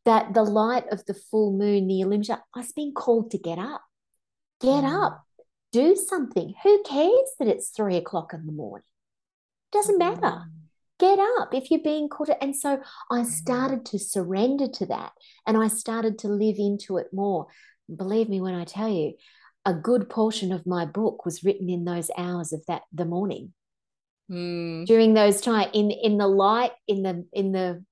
[0.04, 3.58] that the light of the full moon the illumination i was being called to get
[3.58, 3.82] up.
[4.62, 5.06] Get Mm.
[5.06, 5.25] up
[5.76, 6.54] do something.
[6.64, 8.86] Who cares that it's three o'clock in the morning?
[9.74, 10.22] Doesn't matter.
[10.22, 10.46] Mm.
[10.98, 12.30] Get up if you're being called.
[12.40, 15.12] And so I started to surrender to that
[15.46, 17.48] and I started to live into it more.
[17.94, 19.16] Believe me when I tell you,
[19.66, 23.52] a good portion of my book was written in those hours of that the morning.
[24.32, 24.86] Mm.
[24.86, 27.84] During those time in in the light in the in the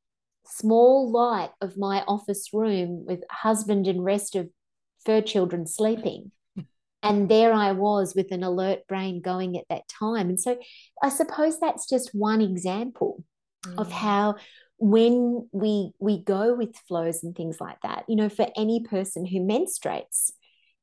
[0.46, 4.50] small light of my office room with husband and rest of
[5.06, 6.32] fur children sleeping
[7.04, 10.30] and there I was with an alert brain going at that time.
[10.30, 10.58] And so
[11.02, 13.24] I suppose that's just one example
[13.78, 13.92] of Mm.
[13.92, 14.36] how
[14.78, 19.26] when we we go with flows and things like that, you know, for any person
[19.26, 20.32] who menstruates,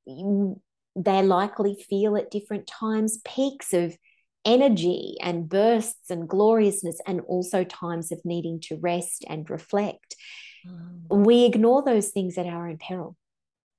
[0.06, 3.96] they likely feel at different times peaks of
[4.44, 10.16] energy and bursts and gloriousness and also times of needing to rest and reflect.
[10.66, 11.24] Mm.
[11.26, 13.16] We ignore those things at our own peril.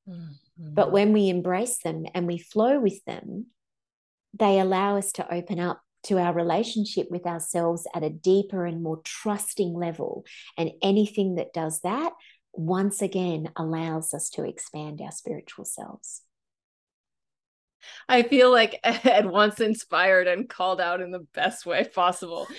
[0.08, 0.36] Mm.
[0.62, 0.94] But mm-hmm.
[0.94, 3.48] when we embrace them and we flow with them,
[4.38, 8.84] they allow us to open up to our relationship with ourselves at a deeper and
[8.84, 10.24] more trusting level.
[10.58, 12.14] And anything that does that,
[12.54, 16.22] once again, allows us to expand our spiritual selves.
[18.08, 22.48] I feel like at once inspired and called out in the best way possible.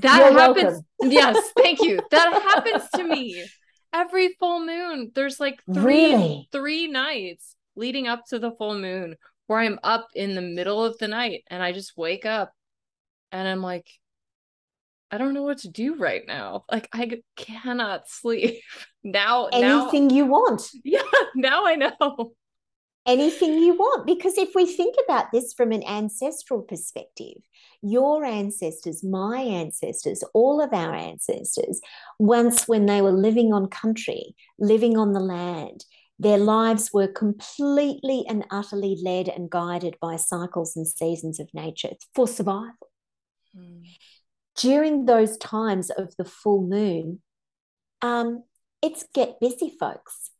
[0.00, 0.82] that You're happens.
[1.02, 2.00] Yes, thank you.
[2.10, 3.44] That happens to me
[3.94, 5.12] every full moon.
[5.14, 6.48] There's like three Really?
[6.52, 10.98] three nights leading up to the full moon where I'm up in the middle of
[10.98, 12.52] the night and I just wake up
[13.32, 13.88] and I'm like
[15.10, 16.64] I don't know what to do right now.
[16.70, 18.60] Like I cannot sleep.
[19.04, 20.68] Now now Anything you want.
[20.84, 21.02] yeah,
[21.36, 22.32] now I know.
[23.06, 24.06] Anything you want.
[24.06, 27.36] Because if we think about this from an ancestral perspective,
[27.82, 31.80] your ancestors, my ancestors, all of our ancestors,
[32.18, 35.84] once when they were living on country, living on the land,
[36.18, 41.90] their lives were completely and utterly led and guided by cycles and seasons of nature
[42.14, 42.90] for survival.
[44.56, 47.20] During those times of the full moon,
[48.00, 48.44] um,
[48.80, 50.30] it's get busy, folks.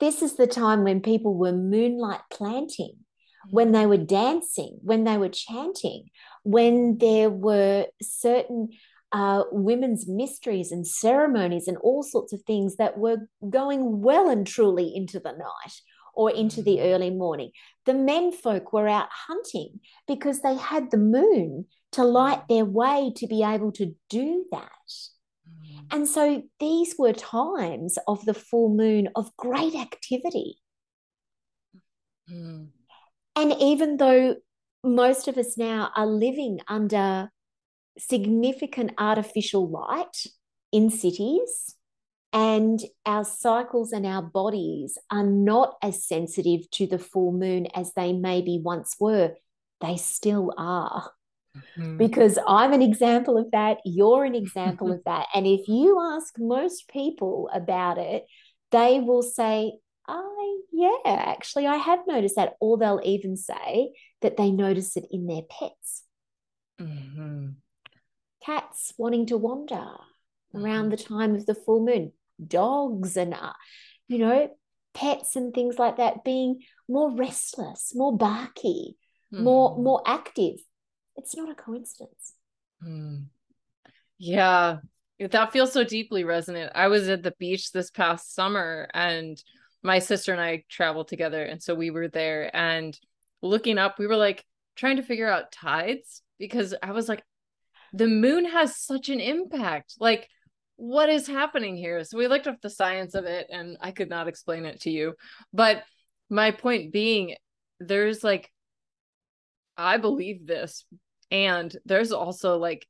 [0.00, 2.96] This is the time when people were moonlight planting,
[3.50, 6.10] when they were dancing, when they were chanting,
[6.44, 8.68] when there were certain
[9.12, 14.46] uh, women's mysteries and ceremonies and all sorts of things that were going well and
[14.46, 15.80] truly into the night
[16.14, 17.50] or into the early morning.
[17.86, 23.12] The men folk were out hunting because they had the moon to light their way
[23.16, 24.70] to be able to do that.
[25.90, 30.58] And so these were times of the full moon of great activity.
[32.30, 32.68] Mm.
[33.36, 34.36] And even though
[34.84, 37.30] most of us now are living under
[37.98, 40.26] significant artificial light
[40.72, 41.74] in cities,
[42.32, 47.92] and our cycles and our bodies are not as sensitive to the full moon as
[47.94, 49.34] they maybe once were,
[49.80, 51.10] they still are.
[51.76, 51.98] Mm.
[51.98, 55.26] Because I'm an example of that, you're an example of that.
[55.34, 58.24] And if you ask most people about it,
[58.70, 59.72] they will say,
[60.10, 62.54] Oh, yeah, actually, I have noticed that.
[62.60, 63.92] Or they'll even say
[64.22, 66.04] that they notice it in their pets.
[66.80, 67.56] Mhm.
[68.44, 69.86] Cats wanting to wander
[70.54, 72.12] around the time of the full moon,
[72.44, 73.52] dogs and, uh,
[74.06, 74.48] you know,
[74.94, 78.96] pets and things like that being more restless, more barky,
[79.32, 79.44] mm-hmm.
[79.44, 80.56] more more active.
[81.18, 82.34] It's not a coincidence.
[82.82, 83.24] Mm.
[84.18, 84.78] Yeah,
[85.18, 86.72] that feels so deeply resonant.
[86.74, 89.42] I was at the beach this past summer and
[89.82, 91.42] my sister and I traveled together.
[91.42, 92.98] And so we were there and
[93.42, 94.44] looking up, we were like
[94.76, 97.22] trying to figure out tides because I was like,
[97.92, 99.94] the moon has such an impact.
[99.98, 100.28] Like,
[100.76, 102.04] what is happening here?
[102.04, 104.90] So we looked up the science of it and I could not explain it to
[104.90, 105.14] you.
[105.52, 105.82] But
[106.30, 107.34] my point being,
[107.80, 108.52] there's like,
[109.76, 110.84] I believe this.
[111.30, 112.86] And there's also like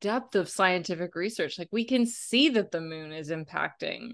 [0.00, 1.58] depth of scientific research.
[1.58, 4.12] Like, we can see that the moon is impacting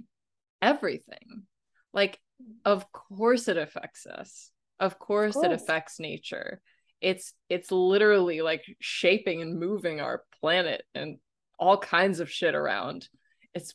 [0.61, 1.45] everything.
[1.93, 2.21] Like,
[2.65, 4.51] of course it affects us.
[4.81, 5.47] Of course, of course.
[5.47, 6.61] it affects nature.
[7.01, 11.19] It's it's literally like shaping and moving our planet and
[11.59, 13.09] all kinds of shit around.
[13.55, 13.75] It's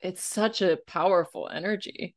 [0.00, 2.14] it's such a powerful energy.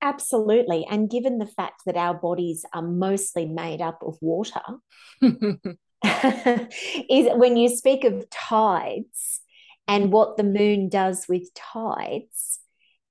[0.00, 0.86] Absolutely.
[0.88, 4.60] And given the fact that our bodies are mostly made up of water,
[6.04, 9.40] is when you speak of tides
[9.88, 12.60] and what the moon does with tides,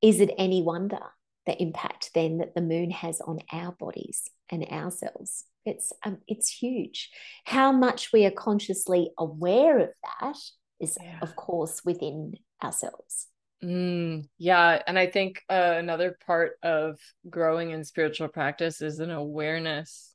[0.02, 1.00] is it any wonder
[1.46, 5.44] the impact then that the moon has on our bodies and ourselves?
[5.66, 7.10] It's um, it's huge.
[7.44, 9.90] How much we are consciously aware of
[10.22, 10.38] that
[10.80, 11.20] is, yeah.
[11.22, 13.28] of course, within ourselves.
[13.64, 17.00] Mm, yeah, and I think uh, another part of
[17.30, 20.14] growing in spiritual practice is an awareness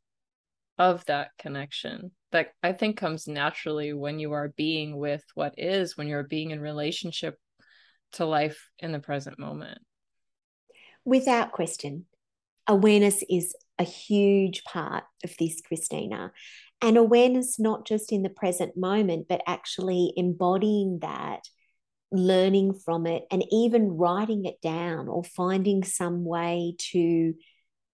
[0.79, 5.97] of that connection that I think comes naturally when you are being with what is,
[5.97, 7.37] when you're being in relationship
[8.13, 9.79] to life in the present moment.
[11.05, 12.07] Without question,
[12.67, 16.33] awareness is a huge part of this, Christina.
[16.81, 21.43] And awareness, not just in the present moment, but actually embodying that,
[22.13, 27.35] learning from it, and even writing it down or finding some way to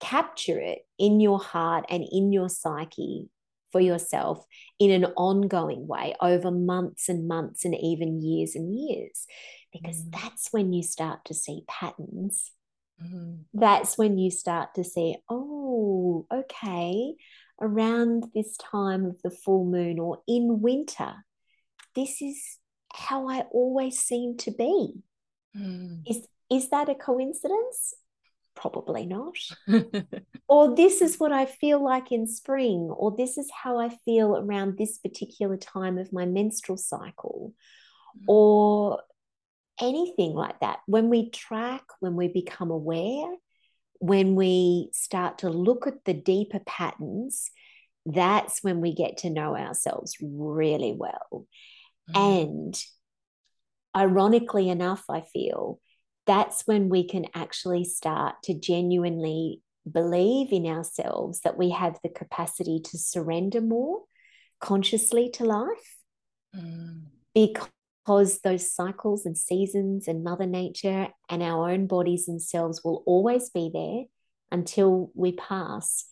[0.01, 3.29] capture it in your heart and in your psyche
[3.73, 4.45] for yourself
[4.79, 9.27] in an ongoing way over months and months and even years and years
[9.73, 10.13] because mm.
[10.13, 12.53] that's when you start to see patterns
[13.03, 13.39] mm.
[13.53, 17.15] that's when you start to see oh okay
[17.61, 21.15] around this time of the full moon or in winter
[21.95, 22.59] this is
[22.99, 24.95] how i always seem to be
[25.57, 26.03] mm.
[26.09, 27.95] is is that a coincidence
[28.59, 29.37] probably not.
[30.49, 34.37] or this is what I feel like in spring, or this is how I feel
[34.37, 37.55] around this particular time of my menstrual cycle,
[38.17, 38.25] mm.
[38.27, 39.01] or
[39.81, 40.81] anything like that.
[40.87, 43.29] When we track, when we become aware,
[44.01, 47.51] when we start to look at the deeper patterns,
[48.07, 51.47] that's when we get to know ourselves really well.
[52.15, 52.41] Mm.
[52.41, 52.83] And
[53.97, 55.81] ironically enough, I feel
[56.27, 62.11] that's when we can actually start to genuinely believe in ourselves that we have the
[62.11, 64.03] capacity to surrender more
[64.61, 65.97] consciously to life
[66.55, 67.01] mm.
[67.35, 73.51] because those cycles and seasons and mother nature and our own bodies themselves will always
[73.51, 74.05] be there
[74.51, 76.07] until we pass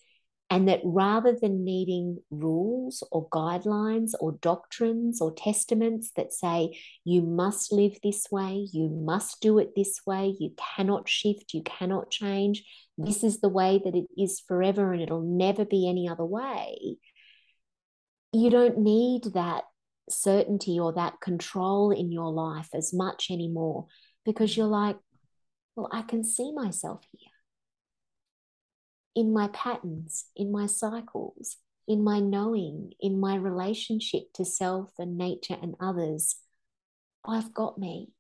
[0.49, 7.21] and that rather than needing rules or guidelines or doctrines or testaments that say you
[7.21, 12.11] must live this way, you must do it this way, you cannot shift, you cannot
[12.11, 12.65] change,
[12.97, 16.97] this is the way that it is forever and it'll never be any other way,
[18.33, 19.65] you don't need that
[20.09, 23.87] certainty or that control in your life as much anymore
[24.25, 24.97] because you're like,
[25.75, 27.31] well, I can see myself here
[29.17, 31.57] in my patterns, in my cycles,
[31.89, 36.37] in my knowing, in my relationship to self and nature and others.
[37.27, 38.11] I've got me.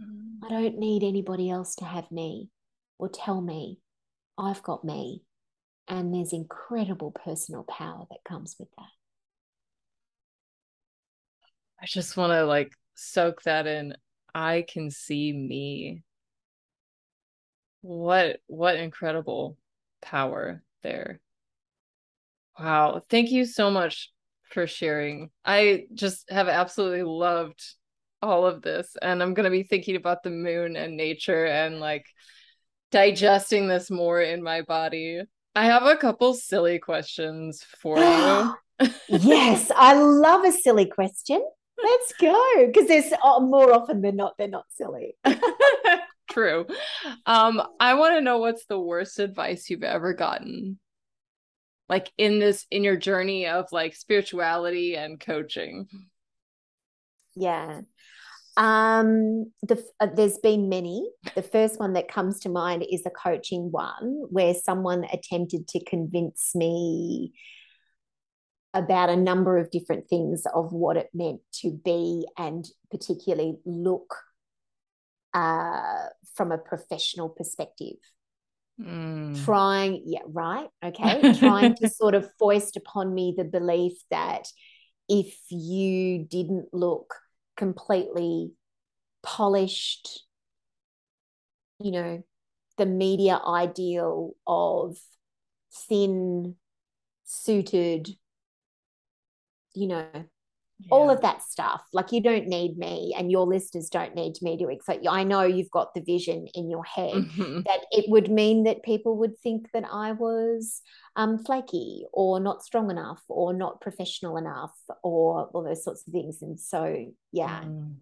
[0.00, 0.44] Mm.
[0.44, 2.50] I don't need anybody else to have me
[2.98, 3.78] or tell me.
[4.38, 5.22] I've got me.
[5.88, 8.88] And there's incredible personal power that comes with that.
[11.82, 13.94] I just want to like soak that in.
[14.34, 16.02] I can see me.
[17.82, 19.58] What what incredible
[20.04, 21.20] power there.
[22.58, 23.02] Wow.
[23.08, 24.12] Thank you so much
[24.50, 25.30] for sharing.
[25.44, 27.62] I just have absolutely loved
[28.22, 28.96] all of this.
[29.02, 32.06] And I'm going to be thinking about the moon and nature and like
[32.92, 35.22] digesting this more in my body.
[35.54, 38.54] I have a couple silly questions for you.
[39.08, 41.44] yes, I love a silly question.
[41.82, 45.16] Let's go because there's uh, more often than not they're not silly.
[46.34, 46.66] True.
[47.26, 50.80] Um, I want to know what's the worst advice you've ever gotten.
[51.88, 55.86] Like in this in your journey of like spirituality and coaching.
[57.36, 57.82] Yeah.
[58.56, 61.08] Um the uh, there's been many.
[61.36, 65.84] The first one that comes to mind is a coaching one where someone attempted to
[65.84, 67.32] convince me
[68.72, 74.16] about a number of different things of what it meant to be and particularly look
[75.34, 77.96] uh, from a professional perspective.
[78.80, 79.44] Mm.
[79.44, 80.68] Trying, yeah, right.
[80.84, 81.34] Okay.
[81.38, 84.48] Trying to sort of foist upon me the belief that
[85.08, 87.14] if you didn't look
[87.56, 88.52] completely
[89.22, 90.24] polished,
[91.78, 92.22] you know,
[92.76, 94.96] the media ideal of
[95.72, 96.56] thin,
[97.24, 98.08] suited,
[99.74, 100.06] you know,
[100.84, 100.88] yeah.
[100.90, 101.82] all of that stuff.
[101.92, 105.10] Like you don't need me, and your listeners don't need me to you.
[105.10, 107.60] I know you've got the vision in your head mm-hmm.
[107.66, 110.82] that it would mean that people would think that I was
[111.16, 116.12] um, flaky or not strong enough or not professional enough or all those sorts of
[116.12, 116.42] things.
[116.42, 117.94] And so, yeah, mm.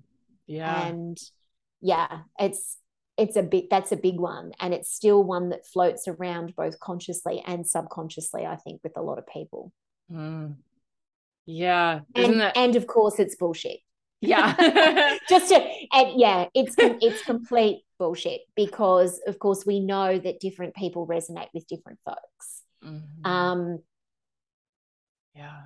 [0.46, 1.18] yeah, and
[1.80, 2.78] yeah, it's
[3.18, 6.80] it's a bit that's a big one and it's still one that floats around both
[6.80, 9.70] consciously and subconsciously i think with a lot of people
[10.10, 10.54] mm.
[11.46, 12.00] Yeah.
[12.14, 12.56] And, that...
[12.56, 13.80] and of course it's bullshit.
[14.20, 14.54] Yeah.
[15.28, 15.56] Just to
[15.92, 21.48] and yeah, it's it's complete bullshit because of course we know that different people resonate
[21.52, 22.62] with different folks.
[22.84, 23.26] Mm-hmm.
[23.26, 23.78] Um
[25.34, 25.62] yeah.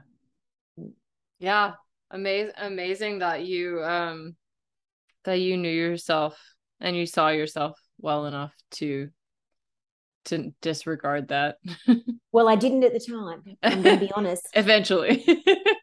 [1.39, 1.73] Yeah.
[2.11, 4.37] Amazing amazing that you um
[5.25, 6.39] that you knew yourself
[6.81, 9.11] and you saw yourself well enough to
[10.27, 11.59] to disregard that.
[12.33, 13.57] well, I didn't at the time.
[13.63, 14.47] I'm going to be honest.
[14.55, 15.25] Eventually.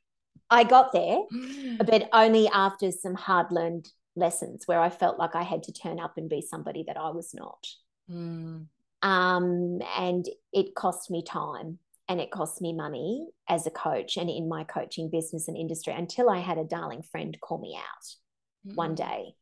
[0.50, 1.18] I got there,
[1.86, 6.00] but only after some hard learned lessons where I felt like I had to turn
[6.00, 7.66] up and be somebody that I was not.
[8.10, 8.68] Mm.
[9.02, 14.30] Um, and it cost me time and it cost me money as a coach and
[14.30, 18.72] in my coaching business and industry until I had a darling friend call me out
[18.72, 18.76] mm.
[18.76, 19.36] one day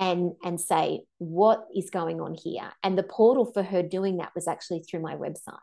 [0.00, 2.72] and and say what is going on here?
[2.82, 5.58] And the portal for her doing that was actually through my website.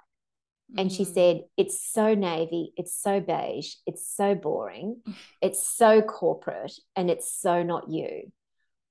[0.78, 0.96] And mm-hmm.
[0.96, 5.02] she said it's so navy it's so beige it's so boring
[5.42, 8.32] it's so corporate and it's so not you.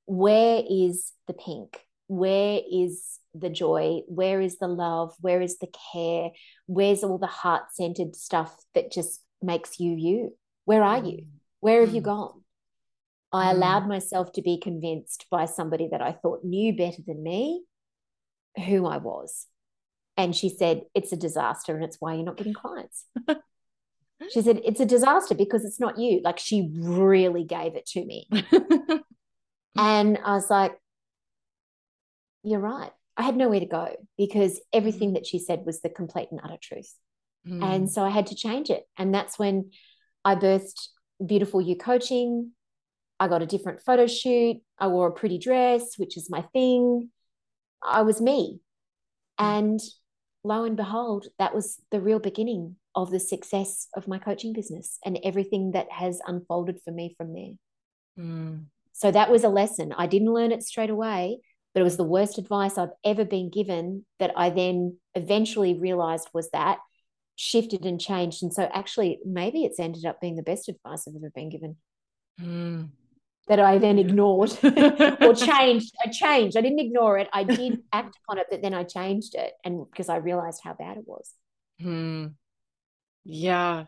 [0.06, 1.80] Where is the pink?
[2.08, 4.00] Where is the joy?
[4.08, 5.14] Where is the love?
[5.20, 6.30] Where is the care?
[6.66, 10.36] Where's all the heart centered stuff that just makes you you?
[10.64, 11.18] Where are you?
[11.18, 11.36] Mm-hmm.
[11.60, 12.04] where have you mm.
[12.04, 12.40] gone
[13.32, 13.52] I mm.
[13.52, 17.62] allowed myself to be convinced by somebody that I thought knew better than me
[18.66, 19.46] who I was.
[20.16, 23.06] And she said, It's a disaster, and it's why you're not getting clients.
[24.30, 26.20] she said, It's a disaster because it's not you.
[26.22, 28.28] Like she really gave it to me.
[29.76, 30.78] and I was like,
[32.42, 32.92] You're right.
[33.16, 35.14] I had nowhere to go because everything mm.
[35.14, 36.94] that she said was the complete and utter truth.
[37.46, 37.62] Mm.
[37.62, 38.84] And so I had to change it.
[38.98, 39.70] And that's when
[40.24, 40.88] I birthed
[41.24, 42.52] Beautiful You Coaching,
[43.20, 44.56] I got a different photo shoot.
[44.78, 47.10] I wore a pretty dress, which is my thing.
[47.84, 48.60] I was me.
[49.38, 49.78] And
[50.42, 54.98] lo and behold, that was the real beginning of the success of my coaching business
[55.04, 58.24] and everything that has unfolded for me from there.
[58.24, 58.64] Mm.
[58.94, 59.92] So that was a lesson.
[59.96, 61.40] I didn't learn it straight away,
[61.74, 66.28] but it was the worst advice I've ever been given that I then eventually realized
[66.32, 66.78] was that
[67.36, 68.42] shifted and changed.
[68.42, 71.76] And so actually, maybe it's ended up being the best advice I've ever been given.
[72.40, 72.88] Mm
[73.48, 75.92] that I then ignored or changed.
[76.04, 76.56] I changed.
[76.56, 77.28] I didn't ignore it.
[77.32, 80.74] I did act upon it, but then I changed it, and because I realized how
[80.74, 81.32] bad it was.
[81.80, 82.26] Hmm.
[83.24, 83.84] Yeah,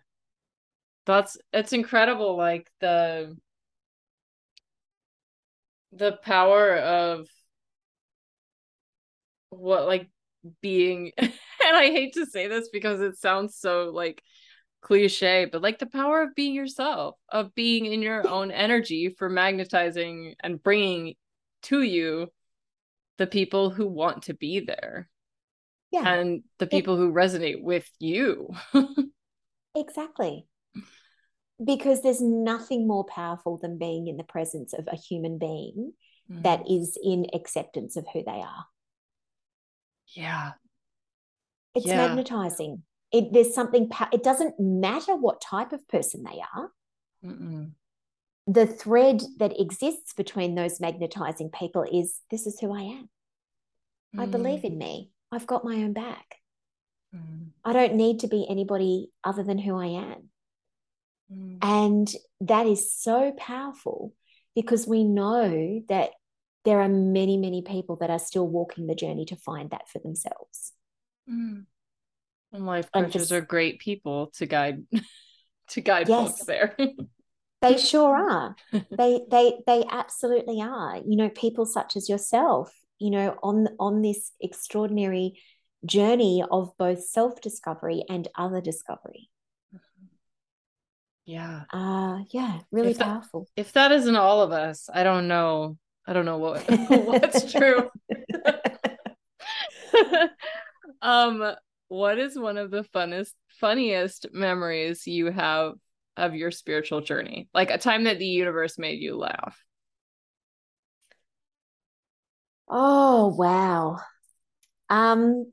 [1.06, 2.36] that's it's incredible.
[2.36, 3.36] Like the
[5.92, 7.28] the power of
[9.50, 10.08] what like
[10.60, 11.32] being and
[11.62, 14.22] I hate to say this because it sounds so like
[14.82, 19.28] cliche, but like the power of being yourself, of being in your own energy for
[19.28, 21.14] magnetizing and bringing
[21.62, 22.28] to you
[23.18, 25.08] the people who want to be there.
[25.90, 26.12] Yeah.
[26.12, 28.48] And the people it, who resonate with you.
[29.76, 30.46] exactly.
[31.62, 35.92] Because there's nothing more powerful than being in the presence of a human being
[36.30, 36.42] mm.
[36.42, 38.64] that is in acceptance of who they are.
[40.08, 40.52] Yeah.
[41.74, 42.08] It's yeah.
[42.08, 42.82] magnetizing
[43.12, 46.70] it, there's something it doesn't matter what type of person they are
[47.24, 47.72] Mm-mm.
[48.46, 53.08] the thread that exists between those magnetizing people is this is who i am
[54.16, 54.22] mm.
[54.22, 56.36] i believe in me i've got my own back
[57.14, 57.48] mm.
[57.64, 60.28] i don't need to be anybody other than who i am
[61.32, 61.58] mm.
[61.62, 64.12] and that is so powerful
[64.54, 66.10] because we know that
[66.64, 69.98] there are many many people that are still walking the journey to find that for
[69.98, 70.72] themselves
[71.30, 71.64] mm.
[72.52, 74.84] And life coaches just, are great people to guide
[75.68, 76.76] to guide yes, folks there.
[77.62, 78.56] they sure are.
[78.72, 80.98] They they they absolutely are.
[80.98, 85.40] You know, people such as yourself, you know, on on this extraordinary
[85.84, 89.30] journey of both self-discovery and other discovery.
[91.24, 91.62] Yeah.
[91.72, 93.48] Uh yeah, really if that, powerful.
[93.56, 95.78] If that isn't all of us, I don't know.
[96.06, 97.90] I don't know what what's true.
[101.00, 101.54] um,
[101.92, 105.74] what is one of the funnest, funniest memories you have
[106.16, 107.50] of your spiritual journey?
[107.52, 109.62] Like a time that the universe made you laugh.
[112.66, 113.98] Oh wow.
[114.88, 115.52] Um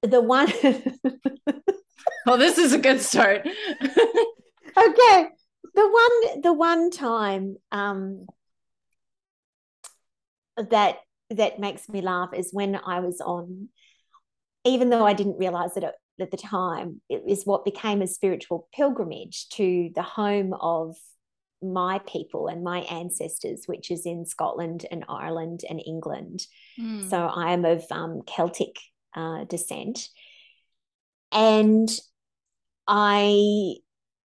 [0.00, 0.50] the one
[2.24, 3.46] well this is a good start
[4.78, 5.28] okay
[5.74, 8.24] the one the one time um
[10.56, 13.68] that that makes me laugh is when i was on
[14.64, 18.68] even though i didn't realize it at the time it is what became a spiritual
[18.74, 20.96] pilgrimage to the home of
[21.62, 26.40] my people and my ancestors which is in scotland and ireland and england.
[26.78, 27.08] Mm.
[27.08, 28.76] so i am of um, celtic
[29.14, 30.08] uh, descent.
[31.32, 31.88] And
[32.86, 33.74] I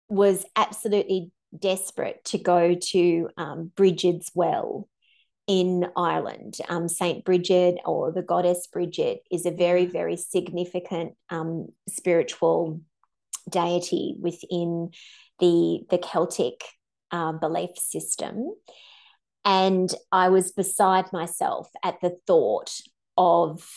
[0.09, 4.89] was absolutely desperate to go to um, Bridget's Well
[5.48, 6.58] in Ireland.
[6.70, 12.82] Um, Saint Bridget or the goddess Bridget is a very, very significant um, spiritual
[13.50, 14.89] deity within
[15.39, 16.64] the, the Celtic
[17.12, 18.54] uh, belief system.
[19.43, 22.72] And I was beside myself at the thought
[23.16, 23.68] of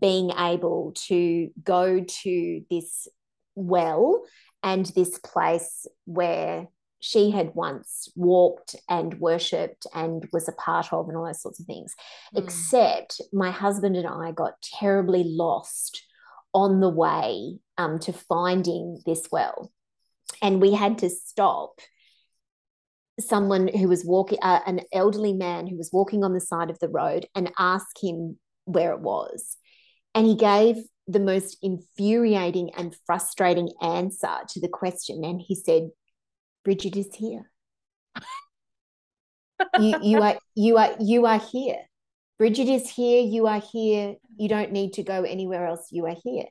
[0.00, 3.08] being able to go to this
[3.54, 4.24] well
[4.62, 6.68] and this place where
[7.06, 11.60] she had once walked and worshipped and was a part of and all those sorts
[11.60, 11.94] of things.
[12.34, 12.42] Mm.
[12.42, 16.02] Except my husband and I got terribly lost
[16.54, 19.70] on the way um, to finding this well.
[20.40, 21.78] And we had to stop
[23.20, 26.78] someone who was walking, uh, an elderly man who was walking on the side of
[26.78, 29.58] the road and ask him where it was.
[30.14, 30.76] And he gave
[31.06, 35.22] the most infuriating and frustrating answer to the question.
[35.22, 35.90] And he said,
[36.64, 37.50] Bridget is here.
[39.78, 41.78] you, you are you are you are here.
[42.38, 44.16] Bridget is here, you are here.
[44.36, 45.88] You don't need to go anywhere else.
[45.90, 46.46] You are here.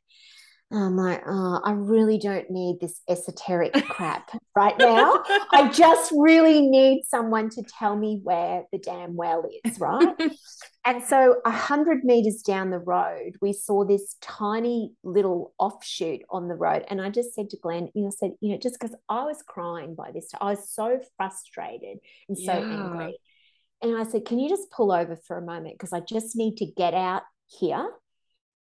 [0.77, 5.23] I'm like, oh, I really don't need this esoteric crap right now.
[5.51, 10.15] I just really need someone to tell me where the damn well is, right?
[10.85, 16.47] and so, a hundred meters down the road, we saw this tiny little offshoot on
[16.47, 16.85] the road.
[16.89, 19.25] And I just said to Glenn, you know, I said, you know, just because I
[19.25, 22.59] was crying by this time, I was so frustrated and so yeah.
[22.59, 23.17] angry.
[23.83, 25.75] And I said, can you just pull over for a moment?
[25.75, 27.87] Because I just need to get out here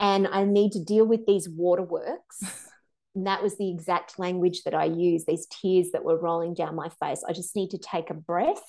[0.01, 2.42] and I need to deal with these waterworks.
[3.14, 6.74] and that was the exact language that I used, these tears that were rolling down
[6.74, 7.22] my face.
[7.26, 8.62] I just need to take a breath.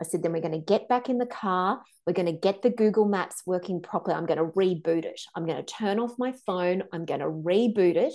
[0.00, 1.82] I said, then we're going to get back in the car.
[2.06, 4.16] We're going to get the Google Maps working properly.
[4.16, 5.20] I'm going to reboot it.
[5.34, 6.84] I'm going to turn off my phone.
[6.92, 8.14] I'm going to reboot it.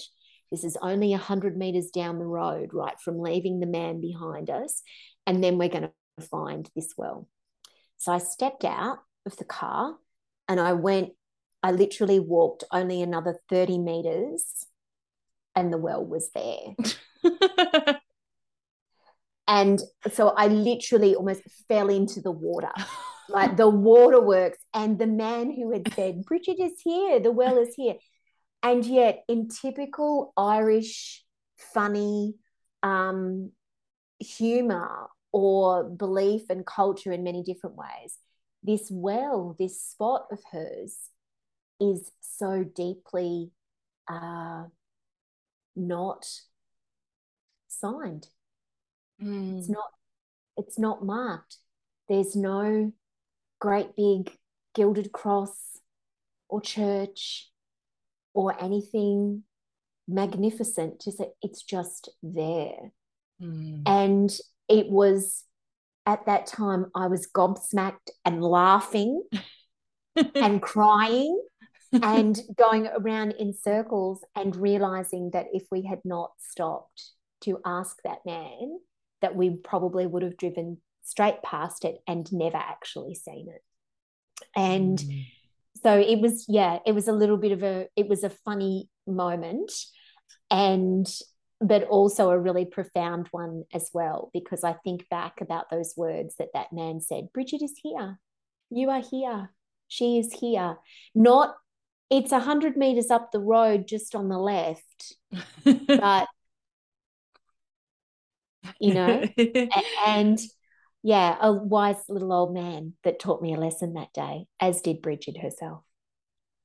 [0.49, 4.81] This is only 100 meters down the road, right, from leaving the man behind us.
[5.27, 5.89] And then we're going
[6.19, 7.27] to find this well.
[7.97, 9.95] So I stepped out of the car
[10.47, 11.13] and I went
[11.63, 14.65] I literally walked only another 30 meters
[15.55, 16.75] and the well was there.
[19.47, 22.71] and so I literally almost fell into the water,
[23.29, 24.57] like the waterworks.
[24.73, 27.95] And the man who had said, Bridget is here, the well is here.
[28.61, 31.23] And yet, in typical Irish,
[31.57, 32.35] funny
[32.81, 33.51] um,
[34.19, 38.17] humor or belief and culture in many different ways,
[38.63, 41.09] this well, this spot of hers
[41.79, 43.51] is so deeply
[44.07, 44.65] uh,
[45.75, 46.25] not
[47.67, 48.27] signed.
[49.21, 49.59] Mm.
[49.59, 49.89] It's not.
[50.57, 51.57] It's not marked.
[52.07, 52.91] There's no
[53.59, 54.31] great big
[54.75, 55.79] gilded cross
[56.49, 57.49] or church
[58.33, 59.43] or anything
[60.07, 62.91] magnificent to say it's just there.
[63.41, 63.83] Mm.
[63.85, 65.43] And it was
[66.05, 69.23] at that time I was gobsmacked and laughing
[70.35, 71.41] and crying
[72.01, 77.97] and going around in circles and realizing that if we had not stopped to ask
[78.03, 78.79] that man,
[79.21, 83.61] that we probably would have driven straight past it and never actually seen it.
[84.55, 85.25] And mm.
[85.83, 88.89] so it was, yeah, it was a little bit of a, it was a funny
[89.05, 89.71] moment.
[90.49, 91.07] And
[91.63, 96.35] but also a really profound one as well because I think back about those words
[96.37, 98.19] that that man said Bridget is here.
[98.69, 99.49] You are here.
[99.87, 100.77] She is here.
[101.15, 101.55] Not
[102.13, 105.15] it's a hundred meters up the road just on the left
[105.87, 106.27] but
[108.79, 109.23] you know
[110.05, 110.39] and
[111.01, 115.01] yeah a wise little old man that taught me a lesson that day as did
[115.01, 115.81] bridget herself.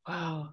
[0.06, 0.50] Wow.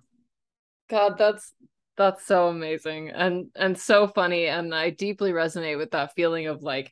[0.89, 1.53] God that's
[1.97, 6.63] that's so amazing and and so funny and I deeply resonate with that feeling of
[6.63, 6.91] like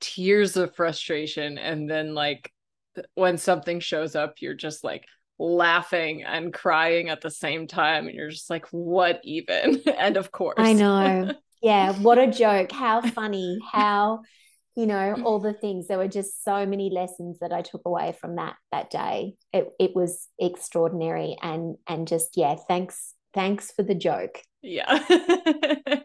[0.00, 2.52] tears of frustration and then like
[3.14, 5.04] when something shows up you're just like
[5.40, 9.82] laughing and crying at the same time and you're just like what even?
[9.98, 10.56] And of course.
[10.58, 11.32] I know.
[11.62, 12.72] Yeah what a joke.
[12.72, 13.58] How funny.
[13.70, 14.22] How
[14.76, 15.88] you know all the things.
[15.88, 19.34] There were just so many lessons that I took away from that that day.
[19.52, 21.36] It, it was extraordinary.
[21.42, 24.40] And and just yeah thanks thanks for the joke.
[24.62, 25.04] Yeah.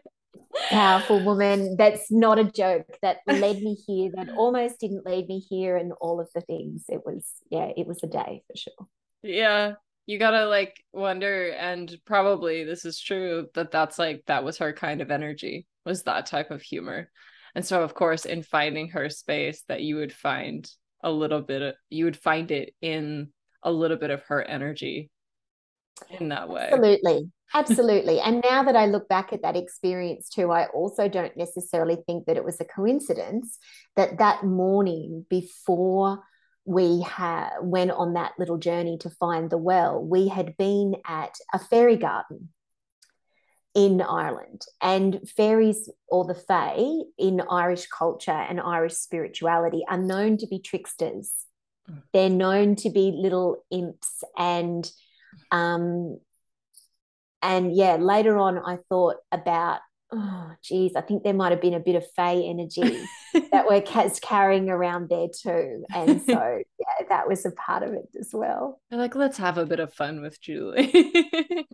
[0.68, 1.76] Powerful woman.
[1.78, 2.98] That's not a joke.
[3.00, 4.10] That led me here.
[4.14, 6.84] That almost didn't lead me here and all of the things.
[6.88, 8.88] It was yeah it was a day for sure
[9.26, 9.72] yeah
[10.06, 14.72] you gotta like wonder and probably this is true that that's like that was her
[14.72, 17.10] kind of energy was that type of humor.
[17.54, 20.68] And so of course in finding her space that you would find
[21.02, 23.28] a little bit of you would find it in
[23.62, 25.10] a little bit of her energy
[26.10, 26.68] in that way.
[26.70, 27.30] Absolutely.
[27.54, 28.20] Absolutely.
[28.20, 32.26] And now that i look back at that experience too i also don't necessarily think
[32.26, 33.58] that it was a coincidence
[33.94, 36.22] that that morning before
[36.66, 41.34] we had went on that little journey to find the well we had been at
[41.52, 42.48] a fairy garden
[43.76, 44.62] in Ireland.
[44.80, 50.58] And fairies or the Fae in Irish culture and Irish spirituality are known to be
[50.58, 51.30] tricksters.
[51.88, 52.02] Mm.
[52.12, 54.90] They're known to be little imps and
[55.52, 56.18] um
[57.42, 59.80] and yeah, later on I thought about
[60.12, 63.04] oh geez, I think there might have been a bit of Fae energy
[63.52, 63.82] that we're
[64.20, 65.84] carrying around there too.
[65.94, 68.80] And so yeah, that was a part of it as well.
[68.90, 71.66] They're like, let's have a bit of fun with Julie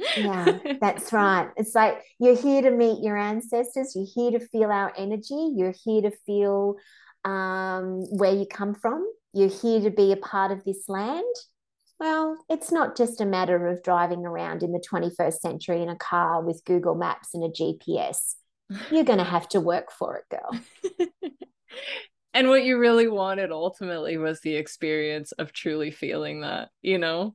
[0.16, 1.48] yeah, that's right.
[1.56, 5.74] It's like you're here to meet your ancestors, you're here to feel our energy, you're
[5.84, 6.76] here to feel
[7.24, 11.24] um, where you come from, you're here to be a part of this land.
[11.98, 15.96] Well, it's not just a matter of driving around in the 21st century in a
[15.96, 18.34] car with Google Maps and a GPS.
[18.90, 21.30] You're going to have to work for it, girl.
[22.34, 27.34] and what you really wanted ultimately was the experience of truly feeling that, you know?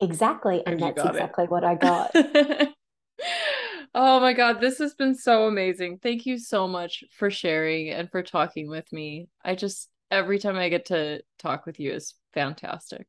[0.00, 0.62] Exactly.
[0.66, 1.50] And, and that's exactly it.
[1.50, 2.10] what I got.
[3.94, 4.60] oh my God.
[4.60, 5.98] This has been so amazing.
[6.02, 9.28] Thank you so much for sharing and for talking with me.
[9.44, 13.06] I just, every time I get to talk with you is fantastic.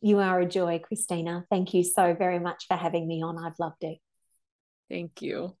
[0.00, 1.44] You are a joy, Christina.
[1.50, 3.38] Thank you so very much for having me on.
[3.38, 3.98] I've loved it.
[4.88, 5.56] Thank you.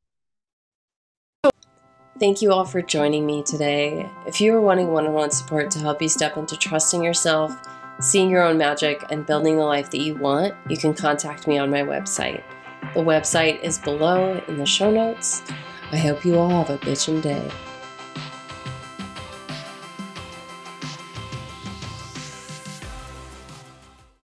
[2.20, 4.08] Thank you all for joining me today.
[4.26, 7.56] If you are wanting one on one support to help you step into trusting yourself,
[8.00, 11.58] seeing your own magic, and building the life that you want, you can contact me
[11.58, 12.42] on my website.
[12.94, 15.42] The website is below in the show notes.
[15.92, 17.50] I hope you all have a bitchin' day.